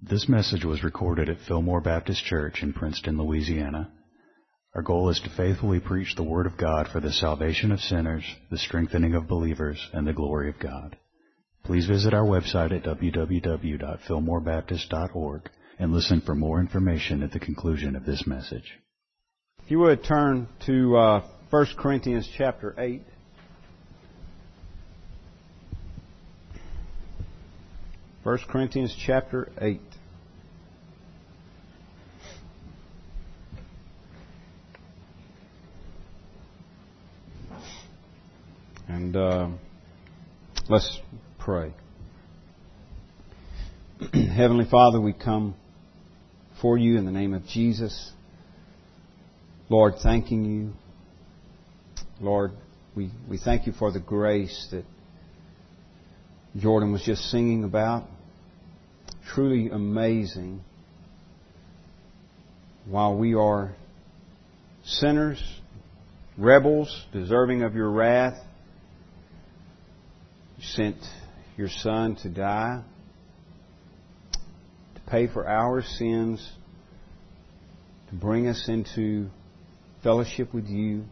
This 0.00 0.28
message 0.28 0.64
was 0.64 0.84
recorded 0.84 1.28
at 1.28 1.40
Fillmore 1.40 1.80
Baptist 1.80 2.24
Church 2.24 2.62
in 2.62 2.72
Princeton, 2.72 3.18
Louisiana. 3.18 3.90
Our 4.72 4.82
goal 4.82 5.08
is 5.08 5.18
to 5.20 5.28
faithfully 5.28 5.80
preach 5.80 6.14
the 6.14 6.22
Word 6.22 6.46
of 6.46 6.56
God 6.56 6.86
for 6.86 7.00
the 7.00 7.12
salvation 7.12 7.72
of 7.72 7.80
sinners, 7.80 8.22
the 8.48 8.58
strengthening 8.58 9.14
of 9.14 9.26
believers, 9.26 9.90
and 9.92 10.06
the 10.06 10.12
glory 10.12 10.50
of 10.50 10.60
God. 10.60 10.96
Please 11.64 11.86
visit 11.86 12.14
our 12.14 12.24
website 12.24 12.70
at 12.70 12.84
www.fillmorebaptist.org 12.84 15.50
and 15.80 15.92
listen 15.92 16.20
for 16.20 16.36
more 16.36 16.60
information 16.60 17.24
at 17.24 17.32
the 17.32 17.40
conclusion 17.40 17.96
of 17.96 18.06
this 18.06 18.24
message. 18.24 18.78
If 19.64 19.72
you 19.72 19.80
would 19.80 20.04
turn 20.04 20.46
to 20.66 20.96
uh, 20.96 21.26
1 21.50 21.66
Corinthians 21.76 22.30
chapter 22.36 22.72
8. 22.78 23.02
First 28.22 28.46
Corinthians 28.46 28.94
chapter 29.04 29.50
8. 29.60 29.87
And 38.88 39.14
uh, 39.14 39.48
let's 40.70 40.98
pray. 41.38 41.74
Heavenly 44.14 44.64
Father, 44.64 44.98
we 44.98 45.12
come 45.12 45.54
for 46.62 46.78
you 46.78 46.96
in 46.96 47.04
the 47.04 47.12
name 47.12 47.34
of 47.34 47.44
Jesus. 47.46 48.12
Lord, 49.68 49.96
thanking 50.02 50.42
you. 50.46 50.72
Lord, 52.18 52.52
we, 52.96 53.10
we 53.28 53.36
thank 53.36 53.66
you 53.66 53.74
for 53.74 53.92
the 53.92 54.00
grace 54.00 54.68
that 54.70 54.86
Jordan 56.56 56.90
was 56.90 57.02
just 57.02 57.30
singing 57.30 57.64
about. 57.64 58.04
Truly 59.34 59.68
amazing. 59.68 60.62
While 62.86 63.18
we 63.18 63.34
are 63.34 63.74
sinners, 64.82 65.42
rebels, 66.38 67.04
deserving 67.12 67.62
of 67.64 67.74
your 67.74 67.90
wrath, 67.90 68.42
you 70.58 70.64
sent 70.64 70.96
your 71.56 71.68
Son 71.68 72.16
to 72.16 72.28
die, 72.28 72.82
to 74.32 75.00
pay 75.08 75.28
for 75.28 75.48
our 75.48 75.82
sins, 75.82 76.52
to 78.08 78.14
bring 78.14 78.48
us 78.48 78.68
into 78.68 79.28
fellowship 80.02 80.52
with 80.52 80.66
you, 80.66 81.04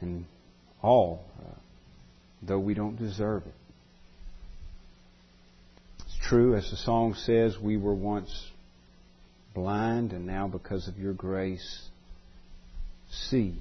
and 0.00 0.26
all, 0.82 1.24
uh, 1.40 1.54
though 2.42 2.58
we 2.58 2.74
don't 2.74 2.96
deserve 2.96 3.44
it. 3.46 3.54
It's 6.04 6.18
true, 6.28 6.54
as 6.54 6.70
the 6.70 6.76
song 6.76 7.14
says, 7.14 7.56
we 7.58 7.76
were 7.76 7.94
once 7.94 8.50
blind, 9.54 10.12
and 10.12 10.26
now 10.26 10.48
because 10.48 10.86
of 10.86 10.98
your 10.98 11.12
grace, 11.12 11.88
see. 13.10 13.54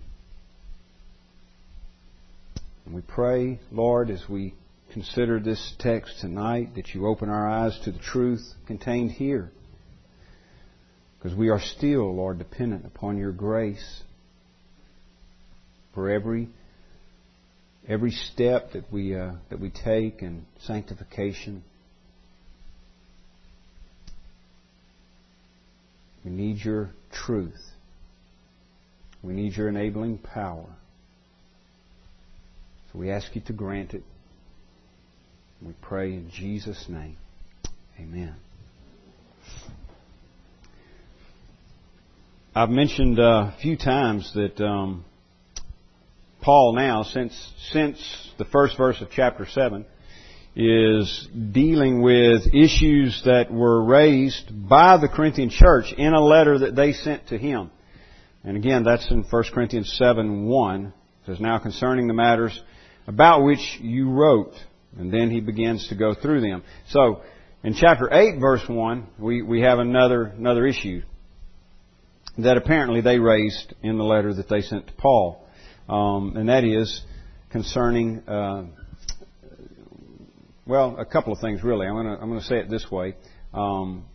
And 2.90 2.96
we 2.96 3.04
pray, 3.04 3.60
Lord, 3.72 4.10
as 4.10 4.28
we 4.28 4.56
consider 4.92 5.40
this 5.40 5.76
text 5.78 6.22
tonight, 6.22 6.74
that 6.74 6.96
you 6.96 7.06
open 7.06 7.30
our 7.30 7.48
eyes 7.48 7.80
to 7.84 7.92
the 7.92 8.00
truth 8.00 8.42
contained 8.66 9.12
here. 9.12 9.52
Because 11.18 11.38
we 11.38 11.50
are 11.50 11.60
still, 11.60 12.16
Lord, 12.16 12.40
dependent 12.40 12.88
upon 12.88 13.20
your 13.20 13.32
grace 13.32 14.02
for 15.94 16.10
every 16.10 16.50
every 17.88 18.10
step 18.10 18.72
that 18.72 18.92
we 18.92 19.16
uh, 19.16 19.34
that 19.52 19.60
we 19.60 19.70
take 19.70 20.24
in 20.24 20.48
sanctification. 20.62 21.64
We 26.26 26.32
need 26.32 26.58
your 26.66 26.90
truth. 27.12 27.62
We 29.22 29.34
need 29.34 29.56
your 29.56 29.70
enabling 29.70 30.18
power. 30.18 30.79
So 32.92 33.00
we 33.00 33.12
ask 33.12 33.36
you 33.36 33.42
to 33.42 33.54
grant 33.54 33.94
it. 33.94 34.04
We 35.62 35.74
pray 35.82 36.14
in 36.14 36.32
Jesus' 36.32 36.86
name. 36.90 37.18
Amen. 38.00 38.36
I've 42.56 42.70
mentioned 42.70 43.20
uh, 43.20 43.52
a 43.54 43.56
few 43.62 43.78
times 43.78 44.34
that 44.34 44.60
um, 44.60 45.06
Paul 46.42 46.74
now, 46.76 47.04
since 47.04 47.54
since 47.72 48.32
the 48.40 48.46
first 48.46 48.76
verse 48.76 49.00
of 49.02 49.10
chapter 49.12 49.46
seven, 49.46 49.86
is 50.56 51.28
dealing 51.52 52.02
with 52.02 52.48
issues 52.54 53.22
that 53.26 53.52
were 53.52 53.84
raised 53.84 54.68
by 54.68 54.98
the 54.98 55.08
Corinthian 55.08 55.52
church 55.52 55.94
in 55.96 56.14
a 56.14 56.24
letter 56.24 56.60
that 56.60 56.76
they 56.76 56.94
sent 56.94 57.28
to 57.28 57.38
him. 57.38 57.70
And 58.44 58.58
again, 58.58 58.84
that's 58.84 59.12
in 59.12 59.24
1 59.30 59.44
Corinthians 59.54 59.94
7 59.96 60.48
1. 60.48 60.86
It 60.86 60.94
says, 61.28 61.40
Now 61.40 61.60
concerning 61.60 62.08
the 62.08 62.14
matters 62.14 62.60
about 63.10 63.44
which 63.44 63.80
you 63.82 64.08
wrote. 64.08 64.54
And 64.98 65.12
then 65.12 65.32
he 65.32 65.42
begins 65.42 65.88
to 65.90 65.96
go 65.96 66.14
through 66.14 66.42
them. 66.42 66.64
So, 66.90 67.22
in 67.64 67.74
chapter 67.74 68.14
8, 68.14 68.40
verse 68.40 68.62
1, 68.68 69.08
we, 69.18 69.42
we 69.42 69.62
have 69.62 69.80
another, 69.80 70.26
another 70.26 70.66
issue 70.66 71.02
that 72.38 72.56
apparently 72.56 73.02
they 73.02 73.20
raised 73.20 73.74
in 73.82 73.98
the 73.98 74.04
letter 74.04 74.34
that 74.34 74.48
they 74.48 74.62
sent 74.62 74.88
to 74.88 74.94
Paul. 74.94 75.44
Um, 75.90 76.38
and 76.38 76.50
that 76.50 76.64
is 76.64 77.02
concerning, 77.50 78.20
uh, 78.28 78.66
well, 80.66 80.96
a 80.98 81.06
couple 81.06 81.34
of 81.34 81.40
things 81.40 81.64
really. 81.64 81.88
I'm 81.88 81.96
going 81.96 82.06
to 82.06 82.22
I'm 82.22 82.40
to 82.40 82.46
say 82.46 82.60
it 82.60 82.70
this 82.70 82.90
way. 82.92 83.16
Um, 83.54 84.06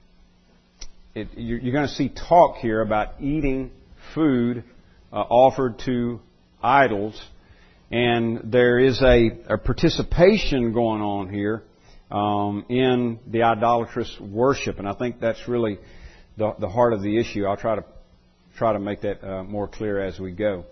it, 1.15 1.29
you're 1.37 1.73
going 1.73 1.89
to 1.89 1.95
see 1.95 2.09
talk 2.09 2.57
here 2.57 2.81
about 2.81 3.21
eating 3.21 3.73
food 4.15 4.65
uh, 5.13 5.17
offered 5.17 5.81
to 5.81 6.21
idols 6.63 7.21
and 7.91 8.41
there 8.45 8.79
is 8.79 9.01
a, 9.03 9.31
a 9.49 9.59
participation 9.59 10.73
going 10.73 11.03
on 11.03 11.29
here 11.29 11.63
um, 12.11 12.65
in 12.69 13.19
the 13.27 13.43
idolatrous 13.43 14.15
worship, 14.21 14.79
and 14.79 14.89
I 14.89 14.95
think 14.95 15.21
that's 15.21 15.49
really 15.49 15.79
the, 16.37 16.55
the 16.59 16.69
heart 16.69 16.93
of 16.93 17.03
the 17.03 17.19
issue. 17.19 17.45
I'll 17.47 17.57
try 17.57 17.77
to 17.77 17.85
try 18.57 18.73
to 18.73 18.79
make 18.79 19.03
that 19.03 19.23
uh, 19.25 19.43
more 19.43 19.67
clear 19.67 20.01
as 20.01 20.19
we 20.19 20.31
go. 20.33 20.65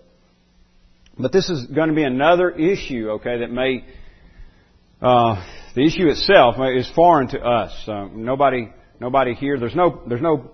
But 1.17 1.31
this 1.31 1.49
is 1.49 1.67
going 1.67 1.89
to 1.89 1.95
be 1.95 2.03
another 2.03 2.49
issue, 2.49 3.09
okay, 3.11 3.39
that 3.39 3.51
may 3.51 3.85
uh, 5.01 5.45
the 5.75 5.85
issue 5.85 6.07
itself 6.07 6.55
is 6.75 6.89
foreign 6.95 7.27
to 7.29 7.39
us. 7.39 7.71
Uh, 7.87 8.07
nobody, 8.13 8.69
nobody 8.99 9.33
here. 9.33 9.59
There's 9.59 9.75
no, 9.75 10.01
there's 10.07 10.21
no 10.21 10.51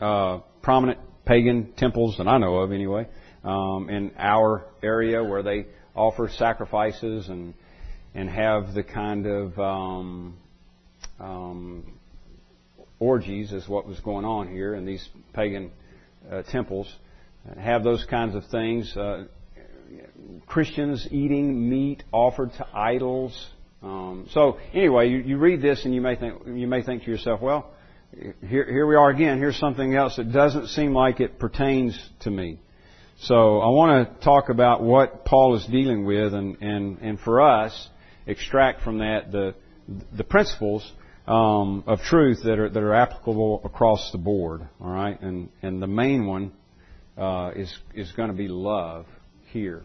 uh, 0.00 0.40
prominent 0.62 0.98
pagan 1.26 1.74
temples 1.76 2.16
that 2.18 2.26
I 2.26 2.38
know 2.38 2.56
of, 2.56 2.72
anyway 2.72 3.06
um, 3.44 3.88
in 3.90 4.12
our 4.18 4.64
area 4.82 5.22
where 5.22 5.42
they 5.42 5.66
offer 5.94 6.28
sacrifices 6.36 7.28
and 7.28 7.54
and 8.14 8.30
have 8.30 8.74
the 8.74 8.82
kind 8.82 9.26
of 9.26 9.58
um, 9.58 10.36
um, 11.18 11.98
orgies 13.00 13.52
is 13.52 13.68
what 13.68 13.86
was 13.86 13.98
going 14.00 14.24
on 14.24 14.48
here 14.48 14.74
in 14.74 14.84
these 14.84 15.06
pagan 15.32 15.70
uh, 16.30 16.42
temples. 16.42 16.92
Have 17.58 17.84
those 17.84 18.04
kinds 18.04 18.34
of 18.34 18.46
things. 18.46 18.96
Uh, 18.96 19.24
Christians 20.46 21.06
eating 21.10 21.68
meat 21.68 22.04
offered 22.12 22.52
to 22.52 22.66
idols. 22.72 23.48
Um, 23.82 24.28
so 24.30 24.58
anyway, 24.72 25.10
you, 25.10 25.18
you 25.18 25.36
read 25.36 25.60
this 25.60 25.84
and 25.84 25.94
you 25.94 26.00
may 26.00 26.16
think 26.16 26.42
you 26.46 26.66
may 26.66 26.82
think 26.82 27.04
to 27.04 27.10
yourself, 27.10 27.40
well, 27.42 27.72
here, 28.12 28.64
here 28.64 28.86
we 28.86 28.94
are 28.94 29.10
again. 29.10 29.38
Here's 29.38 29.58
something 29.58 29.94
else 29.94 30.16
that 30.16 30.32
doesn't 30.32 30.68
seem 30.68 30.94
like 30.94 31.20
it 31.20 31.38
pertains 31.38 31.98
to 32.20 32.30
me. 32.30 32.60
So 33.26 33.60
I 33.60 33.68
want 33.68 34.18
to 34.18 34.22
talk 34.22 34.50
about 34.50 34.82
what 34.82 35.24
Paul 35.24 35.56
is 35.56 35.64
dealing 35.64 36.04
with, 36.04 36.34
and, 36.34 36.58
and, 36.60 36.98
and 36.98 37.18
for 37.18 37.40
us, 37.40 37.88
extract 38.26 38.82
from 38.82 38.98
that 38.98 39.32
the 39.32 39.54
the 40.14 40.24
principles 40.24 40.92
um, 41.26 41.84
of 41.86 42.00
truth 42.02 42.42
that 42.44 42.58
are 42.58 42.68
that 42.68 42.82
are 42.82 42.92
applicable 42.92 43.62
across 43.64 44.12
the 44.12 44.18
board. 44.18 44.68
All 44.78 44.90
right, 44.90 45.18
and 45.22 45.48
and 45.62 45.80
the 45.80 45.86
main 45.86 46.26
one 46.26 46.52
uh, 47.16 47.52
is 47.56 47.74
is 47.94 48.12
going 48.12 48.28
to 48.28 48.36
be 48.36 48.48
love 48.48 49.06
here. 49.46 49.84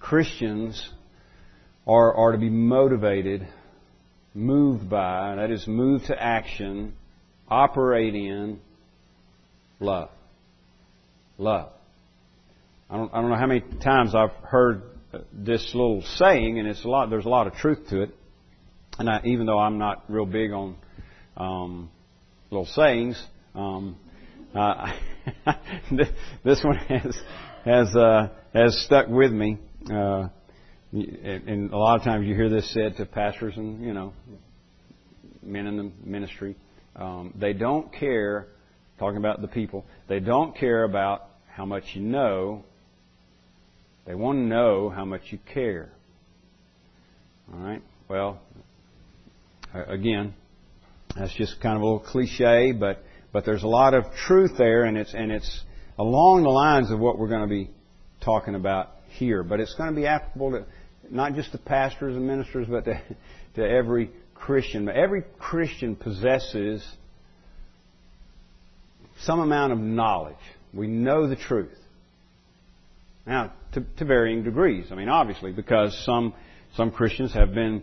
Christians 0.00 0.90
are 1.86 2.12
are 2.12 2.32
to 2.32 2.38
be 2.38 2.50
motivated, 2.50 3.46
moved 4.34 4.90
by, 4.90 5.36
that 5.36 5.52
is, 5.52 5.68
moved 5.68 6.06
to 6.06 6.20
action, 6.20 6.96
operate 7.48 8.16
in 8.16 8.58
love. 9.78 10.10
Love. 11.38 11.75
I 12.88 12.96
don't, 12.96 13.12
I 13.12 13.20
don't 13.20 13.30
know 13.30 13.36
how 13.36 13.46
many 13.46 13.62
times 13.82 14.14
I've 14.14 14.30
heard 14.44 14.82
this 15.32 15.72
little 15.74 16.02
saying, 16.16 16.58
and 16.58 16.68
it's 16.68 16.84
a 16.84 16.88
lot. 16.88 17.10
There's 17.10 17.24
a 17.24 17.28
lot 17.28 17.46
of 17.46 17.54
truth 17.54 17.88
to 17.90 18.02
it. 18.02 18.10
And 18.98 19.10
I, 19.10 19.20
even 19.24 19.46
though 19.46 19.58
I'm 19.58 19.78
not 19.78 20.04
real 20.08 20.26
big 20.26 20.52
on 20.52 20.76
um, 21.36 21.90
little 22.50 22.66
sayings, 22.66 23.20
um, 23.54 23.96
uh, 24.54 24.92
this 26.44 26.62
one 26.62 26.76
has 26.76 27.16
has 27.64 27.96
uh, 27.96 28.28
has 28.54 28.84
stuck 28.84 29.08
with 29.08 29.32
me. 29.32 29.58
Uh, 29.90 30.28
and 30.92 31.72
a 31.72 31.76
lot 31.76 31.98
of 31.98 32.04
times 32.04 32.26
you 32.26 32.34
hear 32.34 32.48
this 32.48 32.72
said 32.72 32.96
to 32.96 33.04
pastors 33.04 33.54
and 33.56 33.84
you 33.84 33.92
know 33.92 34.14
men 35.42 35.66
in 35.66 35.76
the 35.76 35.92
ministry, 36.04 36.56
um, 36.94 37.34
they 37.38 37.52
don't 37.52 37.92
care, 37.92 38.46
talking 38.98 39.18
about 39.18 39.42
the 39.42 39.48
people, 39.48 39.84
they 40.08 40.20
don't 40.20 40.56
care 40.56 40.84
about 40.84 41.28
how 41.48 41.64
much 41.64 41.84
you 41.94 42.02
know. 42.02 42.64
They 44.06 44.14
want 44.14 44.38
to 44.38 44.42
know 44.42 44.88
how 44.88 45.04
much 45.04 45.22
you 45.30 45.38
care. 45.52 45.90
All 47.52 47.58
right? 47.58 47.82
Well, 48.08 48.40
again, 49.74 50.34
that's 51.16 51.34
just 51.34 51.60
kind 51.60 51.76
of 51.76 51.82
a 51.82 51.84
little 51.84 52.00
cliche, 52.00 52.72
but 52.72 53.02
but 53.32 53.44
there's 53.44 53.64
a 53.64 53.68
lot 53.68 53.94
of 53.94 54.04
truth 54.26 54.52
there, 54.56 54.84
and 54.84 54.96
it's 54.96 55.12
and 55.12 55.32
it's 55.32 55.60
along 55.98 56.44
the 56.44 56.50
lines 56.50 56.90
of 56.90 56.98
what 57.00 57.18
we're 57.18 57.28
going 57.28 57.42
to 57.42 57.48
be 57.48 57.70
talking 58.24 58.54
about 58.54 58.90
here. 59.08 59.42
But 59.42 59.60
it's 59.60 59.74
going 59.74 59.90
to 59.90 59.96
be 59.96 60.06
applicable 60.06 60.52
to 60.52 60.64
not 61.10 61.34
just 61.34 61.52
to 61.52 61.58
pastors 61.58 62.16
and 62.16 62.26
ministers, 62.26 62.66
but 62.68 62.84
to, 62.84 63.00
to 63.56 63.68
every 63.68 64.10
Christian. 64.34 64.88
Every 64.88 65.22
Christian 65.38 65.96
possesses 65.96 66.86
some 69.20 69.40
amount 69.40 69.72
of 69.72 69.78
knowledge. 69.78 70.36
We 70.72 70.86
know 70.86 71.28
the 71.28 71.36
truth. 71.36 71.76
Now, 73.26 73.52
to, 73.72 73.84
to 73.98 74.04
varying 74.04 74.44
degrees. 74.44 74.86
I 74.90 74.94
mean, 74.94 75.08
obviously, 75.08 75.52
because 75.52 75.98
some 76.04 76.34
some 76.76 76.90
Christians 76.90 77.32
have 77.32 77.54
been 77.54 77.82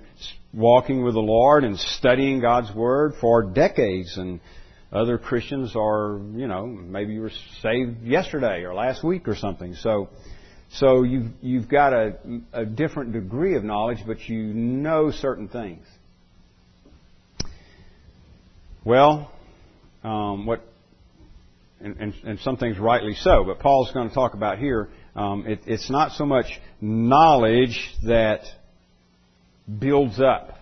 walking 0.54 1.04
with 1.04 1.16
the 1.16 1.20
Lord 1.20 1.64
and 1.64 1.78
studying 1.80 2.40
God's 2.40 2.74
Word 2.74 3.14
for 3.20 3.42
decades, 3.44 4.18
and 4.18 4.40
other 4.92 5.18
Christians 5.18 5.76
are, 5.76 6.22
you 6.36 6.48
know, 6.48 6.68
maybe 6.68 7.14
you 7.14 7.22
were 7.22 7.32
saved 7.62 8.04
yesterday 8.04 8.64
or 8.64 8.74
last 8.76 9.04
week 9.04 9.28
or 9.28 9.36
something. 9.36 9.74
So, 9.74 10.10
so 10.74 11.02
you've, 11.02 11.32
you've 11.42 11.68
got 11.68 11.94
a, 11.94 12.18
a 12.54 12.66
different 12.66 13.14
degree 13.14 13.56
of 13.56 13.64
knowledge, 13.64 14.00
but 14.06 14.30
you 14.30 14.42
know 14.54 15.10
certain 15.10 15.48
things. 15.48 15.84
Well, 18.86 19.32
um, 20.04 20.46
what, 20.46 20.62
and, 21.80 21.98
and, 22.00 22.14
and, 22.26 22.40
some 22.42 22.58
things 22.58 22.78
rightly 22.78 23.16
so, 23.16 23.46
but 23.46 23.60
Paul's 23.60 23.92
going 23.94 24.10
to 24.10 24.14
talk 24.14 24.34
about 24.34 24.60
here, 24.60 24.90
um, 25.16 25.46
it, 25.48 25.62
it's 25.66 25.90
not 25.90 26.12
so 26.14 26.26
much 26.26 26.46
knowledge 26.82 27.94
that 28.06 28.42
builds 29.80 30.20
up. 30.20 30.58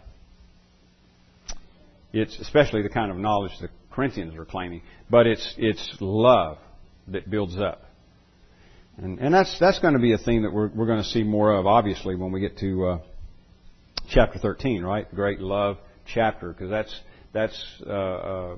It's 2.13 2.37
especially 2.39 2.81
the 2.81 2.89
kind 2.89 3.11
of 3.11 3.17
knowledge 3.17 3.51
the 3.61 3.69
Corinthians 3.91 4.35
are 4.35 4.45
claiming, 4.45 4.81
but 5.09 5.27
it's 5.27 5.55
it's 5.57 5.97
love 6.01 6.57
that 7.07 7.29
builds 7.29 7.57
up, 7.57 7.83
and 8.97 9.19
and 9.19 9.33
that's 9.33 9.57
that's 9.59 9.79
going 9.79 9.93
to 9.93 9.99
be 9.99 10.13
a 10.13 10.17
thing 10.17 10.41
that 10.43 10.51
we're 10.51 10.67
we're 10.67 10.85
going 10.85 11.01
to 11.01 11.09
see 11.09 11.23
more 11.23 11.53
of, 11.53 11.65
obviously, 11.65 12.15
when 12.15 12.33
we 12.33 12.41
get 12.41 12.57
to 12.57 12.85
uh, 12.85 12.99
chapter 14.09 14.39
13, 14.39 14.83
right? 14.83 15.09
The 15.09 15.15
great 15.15 15.39
love 15.39 15.77
chapter, 16.13 16.51
because 16.51 16.69
that's 16.69 16.99
that's 17.31 17.81
uh, 17.87 17.91
a 17.93 18.57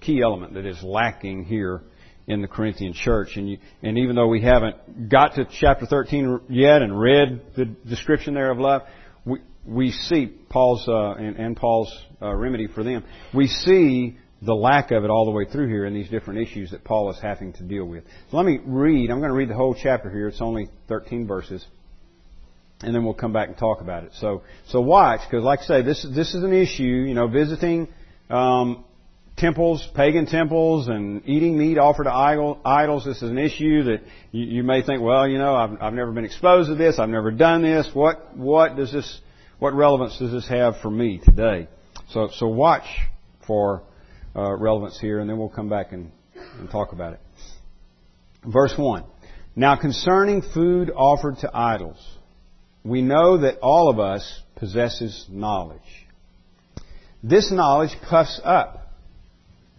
key 0.00 0.22
element 0.22 0.54
that 0.54 0.64
is 0.64 0.82
lacking 0.82 1.44
here 1.44 1.82
in 2.26 2.42
the 2.42 2.48
Corinthian 2.48 2.92
church. 2.92 3.36
And 3.36 3.48
you, 3.48 3.58
and 3.82 3.98
even 3.98 4.16
though 4.16 4.28
we 4.28 4.42
haven't 4.42 5.08
got 5.08 5.34
to 5.34 5.46
chapter 5.60 5.86
13 5.86 6.40
yet 6.48 6.82
and 6.82 6.98
read 6.98 7.42
the 7.56 7.64
description 7.64 8.34
there 8.34 8.50
of 8.50 8.58
love, 8.58 8.82
we 9.24 9.38
we 9.64 9.90
see 9.92 10.26
Paul's 10.26 10.86
uh, 10.88 11.14
and, 11.14 11.36
and 11.36 11.56
Paul's 11.56 11.96
uh, 12.20 12.34
remedy 12.34 12.66
for 12.66 12.82
them. 12.82 13.04
We 13.32 13.46
see 13.46 14.18
the 14.44 14.54
lack 14.54 14.90
of 14.90 15.04
it 15.04 15.10
all 15.10 15.24
the 15.24 15.30
way 15.30 15.44
through 15.44 15.68
here 15.68 15.86
in 15.86 15.94
these 15.94 16.08
different 16.08 16.40
issues 16.40 16.72
that 16.72 16.82
Paul 16.82 17.10
is 17.10 17.18
having 17.22 17.52
to 17.54 17.62
deal 17.62 17.84
with. 17.84 18.04
So 18.30 18.36
let 18.36 18.46
me 18.46 18.58
read. 18.64 19.10
I'm 19.10 19.18
going 19.18 19.30
to 19.30 19.36
read 19.36 19.48
the 19.48 19.54
whole 19.54 19.76
chapter 19.80 20.10
here. 20.10 20.28
It's 20.28 20.40
only 20.40 20.68
13 20.88 21.28
verses, 21.28 21.64
and 22.80 22.94
then 22.94 23.04
we'll 23.04 23.14
come 23.14 23.32
back 23.32 23.48
and 23.48 23.56
talk 23.56 23.80
about 23.80 24.02
it. 24.02 24.12
So, 24.14 24.42
so 24.68 24.80
watch, 24.80 25.20
because 25.28 25.44
like 25.44 25.60
I 25.60 25.64
say, 25.64 25.82
this 25.82 26.06
this 26.14 26.34
is 26.34 26.42
an 26.42 26.52
issue. 26.52 26.82
You 26.82 27.14
know, 27.14 27.28
visiting 27.28 27.88
um, 28.30 28.84
temples, 29.36 29.86
pagan 29.94 30.26
temples, 30.26 30.88
and 30.88 31.22
eating 31.26 31.58
meat 31.58 31.78
offered 31.78 32.04
to 32.04 32.12
idols. 32.12 33.04
This 33.04 33.22
is 33.22 33.30
an 33.30 33.38
issue 33.38 33.84
that 33.84 34.02
you, 34.30 34.62
may 34.62 34.82
think, 34.82 35.02
well, 35.02 35.26
you 35.26 35.38
know, 35.38 35.54
I've, 35.54 35.80
I've 35.80 35.94
never 35.94 36.12
been 36.12 36.24
exposed 36.24 36.68
to 36.68 36.74
this. 36.74 36.98
I've 36.98 37.08
never 37.08 37.30
done 37.30 37.62
this. 37.62 37.88
What 37.92 38.36
what 38.36 38.76
does 38.76 38.92
this? 38.92 39.20
What 39.58 39.74
relevance 39.74 40.18
does 40.18 40.32
this 40.32 40.48
have 40.48 40.78
for 40.80 40.90
me 40.90 41.20
today? 41.24 41.68
So, 42.10 42.28
so 42.32 42.48
watch 42.48 42.84
for 43.46 43.82
uh, 44.34 44.56
relevance 44.56 44.98
here, 44.98 45.20
and 45.20 45.30
then 45.30 45.38
we'll 45.38 45.48
come 45.48 45.68
back 45.68 45.92
and, 45.92 46.10
and 46.58 46.70
talk 46.70 46.92
about 46.92 47.14
it. 47.14 47.20
Verse 48.44 48.74
1. 48.76 49.04
Now 49.54 49.76
concerning 49.76 50.42
food 50.42 50.90
offered 50.90 51.38
to 51.38 51.50
idols, 51.54 51.98
we 52.84 53.02
know 53.02 53.38
that 53.38 53.58
all 53.60 53.88
of 53.88 54.00
us 54.00 54.40
possesses 54.56 55.26
knowledge. 55.28 55.80
This 57.22 57.52
knowledge 57.52 57.94
puffs 58.08 58.40
up, 58.42 58.81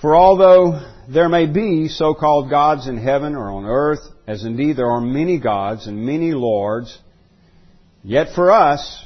For 0.00 0.14
although 0.14 0.92
there 1.08 1.28
may 1.28 1.46
be 1.46 1.88
so-called 1.88 2.50
gods 2.50 2.86
in 2.86 2.98
heaven 2.98 3.34
or 3.34 3.50
on 3.50 3.64
earth, 3.64 4.00
as 4.26 4.44
indeed 4.44 4.76
there 4.76 4.90
are 4.90 5.00
many 5.00 5.40
gods 5.40 5.86
and 5.86 6.04
many 6.04 6.32
lords, 6.32 6.98
yet 8.02 8.34
for 8.34 8.52
us 8.52 9.04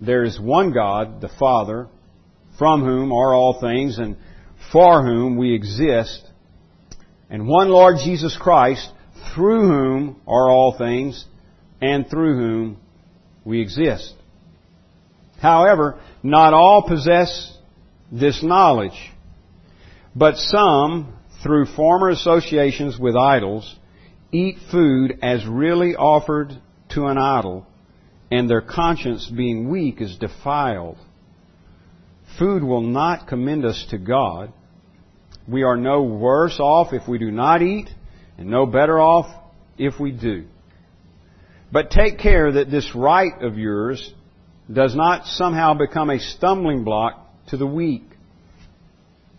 there 0.00 0.24
is 0.24 0.40
one 0.40 0.72
God, 0.72 1.20
the 1.20 1.30
Father, 1.38 1.86
from 2.58 2.82
whom 2.82 3.12
are 3.12 3.32
all 3.34 3.60
things 3.60 3.98
and 3.98 4.16
for 4.72 5.04
whom 5.04 5.36
we 5.36 5.54
exist, 5.54 6.24
and 7.30 7.46
one 7.46 7.68
Lord 7.68 7.96
Jesus 8.02 8.36
Christ, 8.36 8.90
through 9.34 9.68
whom 9.68 10.20
are 10.26 10.50
all 10.50 10.76
things 10.76 11.24
and 11.80 12.08
through 12.08 12.36
whom 12.36 12.76
we 13.44 13.60
exist. 13.60 14.14
However, 15.40 16.00
not 16.22 16.54
all 16.54 16.82
possess 16.88 17.56
this 18.10 18.42
knowledge, 18.42 19.12
but 20.14 20.36
some, 20.36 21.14
through 21.42 21.66
former 21.66 22.08
associations 22.08 22.98
with 22.98 23.16
idols, 23.16 23.76
eat 24.32 24.56
food 24.70 25.18
as 25.22 25.46
really 25.46 25.96
offered 25.96 26.52
to 26.90 27.06
an 27.06 27.18
idol, 27.18 27.66
and 28.30 28.48
their 28.48 28.60
conscience 28.60 29.26
being 29.26 29.68
weak 29.70 30.00
is 30.00 30.16
defiled. 30.16 30.98
Food 32.38 32.62
will 32.62 32.80
not 32.80 33.28
commend 33.28 33.64
us 33.64 33.86
to 33.90 33.98
God. 33.98 34.52
We 35.46 35.62
are 35.62 35.76
no 35.76 36.02
worse 36.02 36.58
off 36.58 36.92
if 36.92 37.06
we 37.08 37.18
do 37.18 37.30
not 37.30 37.62
eat, 37.62 37.88
and 38.38 38.48
no 38.48 38.66
better 38.66 38.98
off 38.98 39.26
if 39.78 40.00
we 40.00 40.12
do. 40.12 40.46
But 41.70 41.90
take 41.90 42.18
care 42.18 42.52
that 42.52 42.70
this 42.70 42.94
right 42.94 43.42
of 43.42 43.58
yours 43.58 44.12
does 44.72 44.94
not 44.94 45.26
somehow 45.26 45.74
become 45.74 46.08
a 46.10 46.18
stumbling 46.18 46.84
block 46.84 47.46
to 47.48 47.56
the 47.56 47.66
weak. 47.66 48.04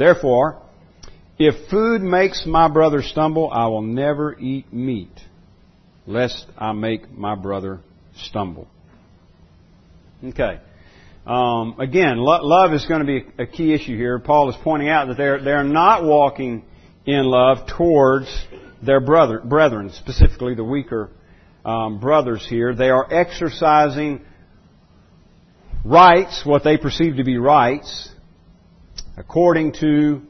Therefore, 0.00 0.62
if 1.38 1.68
food 1.68 2.00
makes 2.00 2.46
my 2.46 2.68
brother 2.68 3.02
stumble, 3.02 3.50
I 3.52 3.66
will 3.66 3.82
never 3.82 4.34
eat 4.38 4.72
meat, 4.72 5.12
lest 6.06 6.46
I 6.56 6.72
make 6.72 7.10
my 7.10 7.34
brother 7.34 7.80
stumble. 8.16 8.66
Okay. 10.24 10.58
Um, 11.26 11.76
again, 11.78 12.16
lo- 12.16 12.40
love 12.42 12.72
is 12.72 12.86
going 12.86 13.00
to 13.00 13.06
be 13.06 13.26
a 13.38 13.46
key 13.46 13.74
issue 13.74 13.94
here. 13.94 14.18
Paul 14.18 14.48
is 14.48 14.56
pointing 14.64 14.88
out 14.88 15.08
that 15.08 15.18
they're 15.18 15.44
they're 15.44 15.64
not 15.64 16.02
walking 16.02 16.64
in 17.04 17.24
love 17.26 17.68
towards 17.76 18.26
their 18.82 19.00
brother 19.00 19.40
brethren, 19.40 19.90
specifically 19.90 20.54
the 20.54 20.64
weaker 20.64 21.10
um, 21.62 22.00
brothers 22.00 22.46
here. 22.48 22.74
They 22.74 22.88
are 22.88 23.06
exercising 23.12 24.24
rights, 25.84 26.40
what 26.46 26.64
they 26.64 26.78
perceive 26.78 27.16
to 27.16 27.24
be 27.24 27.36
rights, 27.36 28.08
according 29.20 29.72
to 29.72 30.22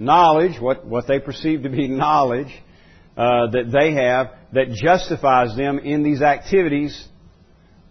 knowledge, 0.00 0.60
what, 0.60 0.84
what 0.84 1.06
they 1.06 1.20
perceive 1.20 1.62
to 1.62 1.68
be 1.68 1.86
knowledge 2.04 2.52
uh, 3.16 3.46
that 3.52 3.70
they 3.70 3.92
have 3.92 4.32
that 4.52 4.70
justifies 4.70 5.56
them 5.56 5.78
in 5.78 6.02
these 6.02 6.20
activities 6.20 7.06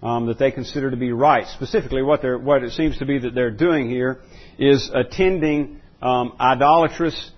um, 0.01 0.25
that 0.25 0.37
they 0.37 0.51
consider 0.51 0.91
to 0.91 0.97
be 0.97 1.13
right. 1.13 1.47
Specifically, 1.47 2.01
what, 2.01 2.21
they're, 2.21 2.37
what 2.37 2.63
it 2.63 2.71
seems 2.73 2.97
to 2.97 3.05
be 3.05 3.19
that 3.19 3.33
they're 3.33 3.51
doing 3.51 3.89
here 3.89 4.19
is 4.59 4.91
attending 4.93 5.79
um, 6.01 6.35
idolatrous 6.37 7.31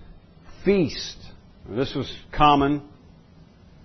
feasts. 0.64 1.24
This 1.68 1.94
was 1.94 2.12
common 2.32 2.82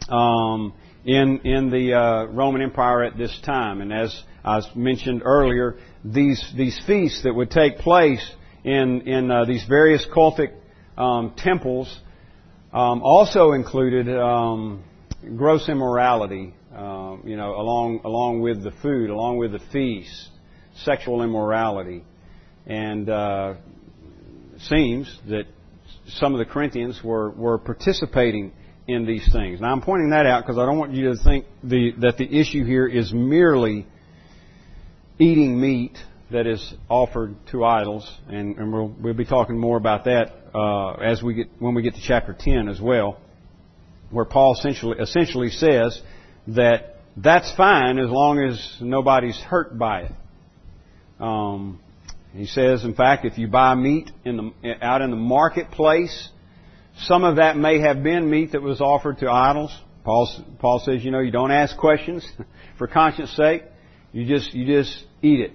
um, 0.10 0.74
in 1.06 1.40
in 1.44 1.70
the 1.70 1.94
uh, 1.94 2.26
Roman 2.26 2.62
Empire 2.62 3.04
at 3.04 3.18
this 3.18 3.40
time, 3.44 3.82
and 3.82 3.92
as 3.92 4.24
I 4.44 4.62
mentioned 4.76 5.22
earlier, 5.26 5.78
these 6.04 6.44
these 6.56 6.80
feasts 6.86 7.24
that 7.24 7.34
would 7.34 7.50
take 7.50 7.78
place 7.78 8.24
in 8.64 9.02
in 9.02 9.32
uh, 9.32 9.46
these 9.46 9.64
various 9.68 10.06
cultic 10.06 10.54
um, 10.98 11.34
temples 11.38 12.00
um, 12.74 13.02
also 13.04 13.52
included 13.52 14.10
um, 14.10 14.84
gross 15.38 15.68
immorality. 15.68 16.54
Uh, 16.76 17.18
you 17.26 17.36
know, 17.36 17.56
along 17.56 18.00
along 18.06 18.40
with 18.40 18.64
the 18.64 18.72
food, 18.82 19.10
along 19.10 19.38
with 19.38 19.52
the 19.52 19.60
feast, 19.72 20.30
sexual 20.84 21.22
immorality, 21.22 22.04
and 22.66 23.10
uh, 23.10 23.56
seems 24.58 25.20
that 25.28 25.44
some 26.08 26.34
of 26.34 26.40
the 26.40 26.46
Corinthians 26.46 27.02
were 27.04 27.30
were 27.32 27.58
participating 27.58 28.54
in 28.88 29.06
these 29.06 29.32
things. 29.32 29.62
Now, 29.62 29.72
I'm 29.72 29.82
pointing 29.82 30.10
that 30.12 30.26
out 30.26 30.44
because 30.44 30.58
I 30.58 30.66
don't 30.66 30.78
want 30.78 30.94
you 30.94 31.10
to 31.10 31.24
think 31.24 31.46
the, 31.64 31.94
that 32.00 32.18
the 32.18 32.26
issue 32.26 32.66
here 32.66 32.88
is 32.88 33.14
merely 33.14 33.86
eating 35.20 35.60
meat 35.60 35.98
that 36.32 36.48
is 36.48 36.74
offered 36.90 37.36
to 37.52 37.64
idols, 37.64 38.10
and, 38.28 38.58
and 38.58 38.74
we'll, 38.74 38.94
we'll 39.00 39.14
be 39.14 39.26
talking 39.26 39.58
more 39.58 39.78
about 39.78 40.06
that 40.06 40.34
uh, 40.54 40.92
as 40.94 41.22
we 41.22 41.34
get 41.34 41.48
when 41.60 41.76
we 41.76 41.82
get 41.82 41.96
to 41.96 42.02
chapter 42.02 42.36
10 42.38 42.68
as 42.68 42.80
well, 42.80 43.20
where 44.10 44.26
Paul 44.26 44.56
essentially 44.58 44.98
essentially 45.00 45.50
says 45.50 46.02
that 46.48 46.98
that's 47.18 47.54
fine 47.56 48.00
as 48.00 48.10
long 48.10 48.40
as 48.40 48.78
nobody's 48.82 49.38
hurt 49.38 49.78
by 49.78 50.04
it. 50.04 50.12
Um, 51.20 51.80
he 52.34 52.46
says, 52.46 52.84
in 52.84 52.96
fact, 52.96 53.26
if 53.26 53.38
you 53.38 53.48
buy 53.48 53.76
meat 53.76 54.10
in 54.24 54.54
the, 54.64 54.76
out 54.82 55.02
in 55.02 55.10
the 55.10 55.18
marketplace, 55.18 56.30
some 57.00 57.24
of 57.24 57.36
that 57.38 57.58
may 57.58 57.80
have 57.80 58.04
been 58.04 58.30
meat 58.30 58.54
that 58.54 58.62
was 58.62 58.80
offered 58.80 59.20
to 59.20 59.30
idols. 59.30 59.78
Paul, 60.04 60.30
Paul 60.60 60.82
says, 60.84 61.04
you 61.04 61.12
know, 61.12 61.20
you 61.20 61.32
don't 61.32 61.52
ask 61.52 61.78
questions 61.78 62.28
for 62.78 62.88
conscience 62.88 63.32
sake. 63.32 63.64
You 64.14 64.26
just, 64.26 64.54
you 64.54 64.66
just 64.66 65.06
eat 65.22 65.42
it. 65.42 65.52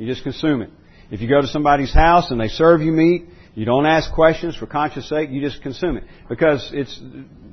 You 0.00 0.06
just 0.06 0.22
consume 0.22 0.62
it. 0.62 0.70
If 1.10 1.20
you 1.20 1.28
go 1.28 1.42
to 1.42 1.46
somebody's 1.46 1.92
house 1.92 2.30
and 2.30 2.40
they 2.40 2.48
serve 2.48 2.80
you 2.80 2.90
meat, 2.90 3.26
you 3.54 3.66
don't 3.66 3.84
ask 3.84 4.10
questions 4.14 4.56
for 4.56 4.66
conscience 4.66 5.10
sake. 5.10 5.28
You 5.28 5.42
just 5.42 5.60
consume 5.60 5.98
it 5.98 6.04
because 6.26 6.70
it's 6.72 6.98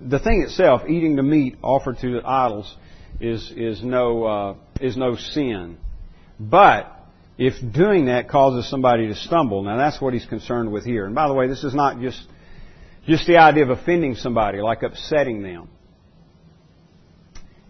the 0.07 0.17
thing 0.17 0.43
itself. 0.43 0.83
Eating 0.87 1.17
the 1.17 1.23
meat 1.23 1.57
offered 1.61 1.97
to 1.99 2.13
the 2.13 2.25
idols 2.25 2.73
is 3.19 3.51
is 3.53 3.83
no 3.83 4.23
uh, 4.23 4.55
is 4.79 4.95
no 4.95 5.17
sin. 5.17 5.77
But 6.39 6.89
if 7.37 7.55
doing 7.73 8.05
that 8.05 8.29
causes 8.29 8.69
somebody 8.69 9.07
to 9.07 9.15
stumble, 9.15 9.63
now 9.63 9.75
that's 9.75 9.99
what 9.99 10.13
he's 10.13 10.25
concerned 10.25 10.71
with 10.71 10.85
here. 10.85 11.05
And 11.05 11.13
by 11.13 11.27
the 11.27 11.33
way, 11.33 11.49
this 11.49 11.65
is 11.65 11.75
not 11.75 11.99
just 11.99 12.21
just 13.07 13.27
the 13.27 13.39
idea 13.39 13.63
of 13.63 13.71
offending 13.71 14.15
somebody, 14.15 14.61
like 14.61 14.83
upsetting 14.83 15.43
them. 15.43 15.67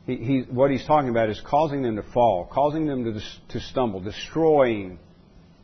He, 0.08 0.46
what 0.50 0.72
he's 0.72 0.86
talking 0.86 1.10
about 1.10 1.30
is 1.30 1.42
causing 1.46 1.82
them 1.82 1.98
to 1.98 2.02
fall, 2.02 2.50
causing 2.50 2.86
them 2.86 3.04
to, 3.04 3.20
to 3.50 3.60
stumble, 3.60 4.00
destroying 4.00 5.00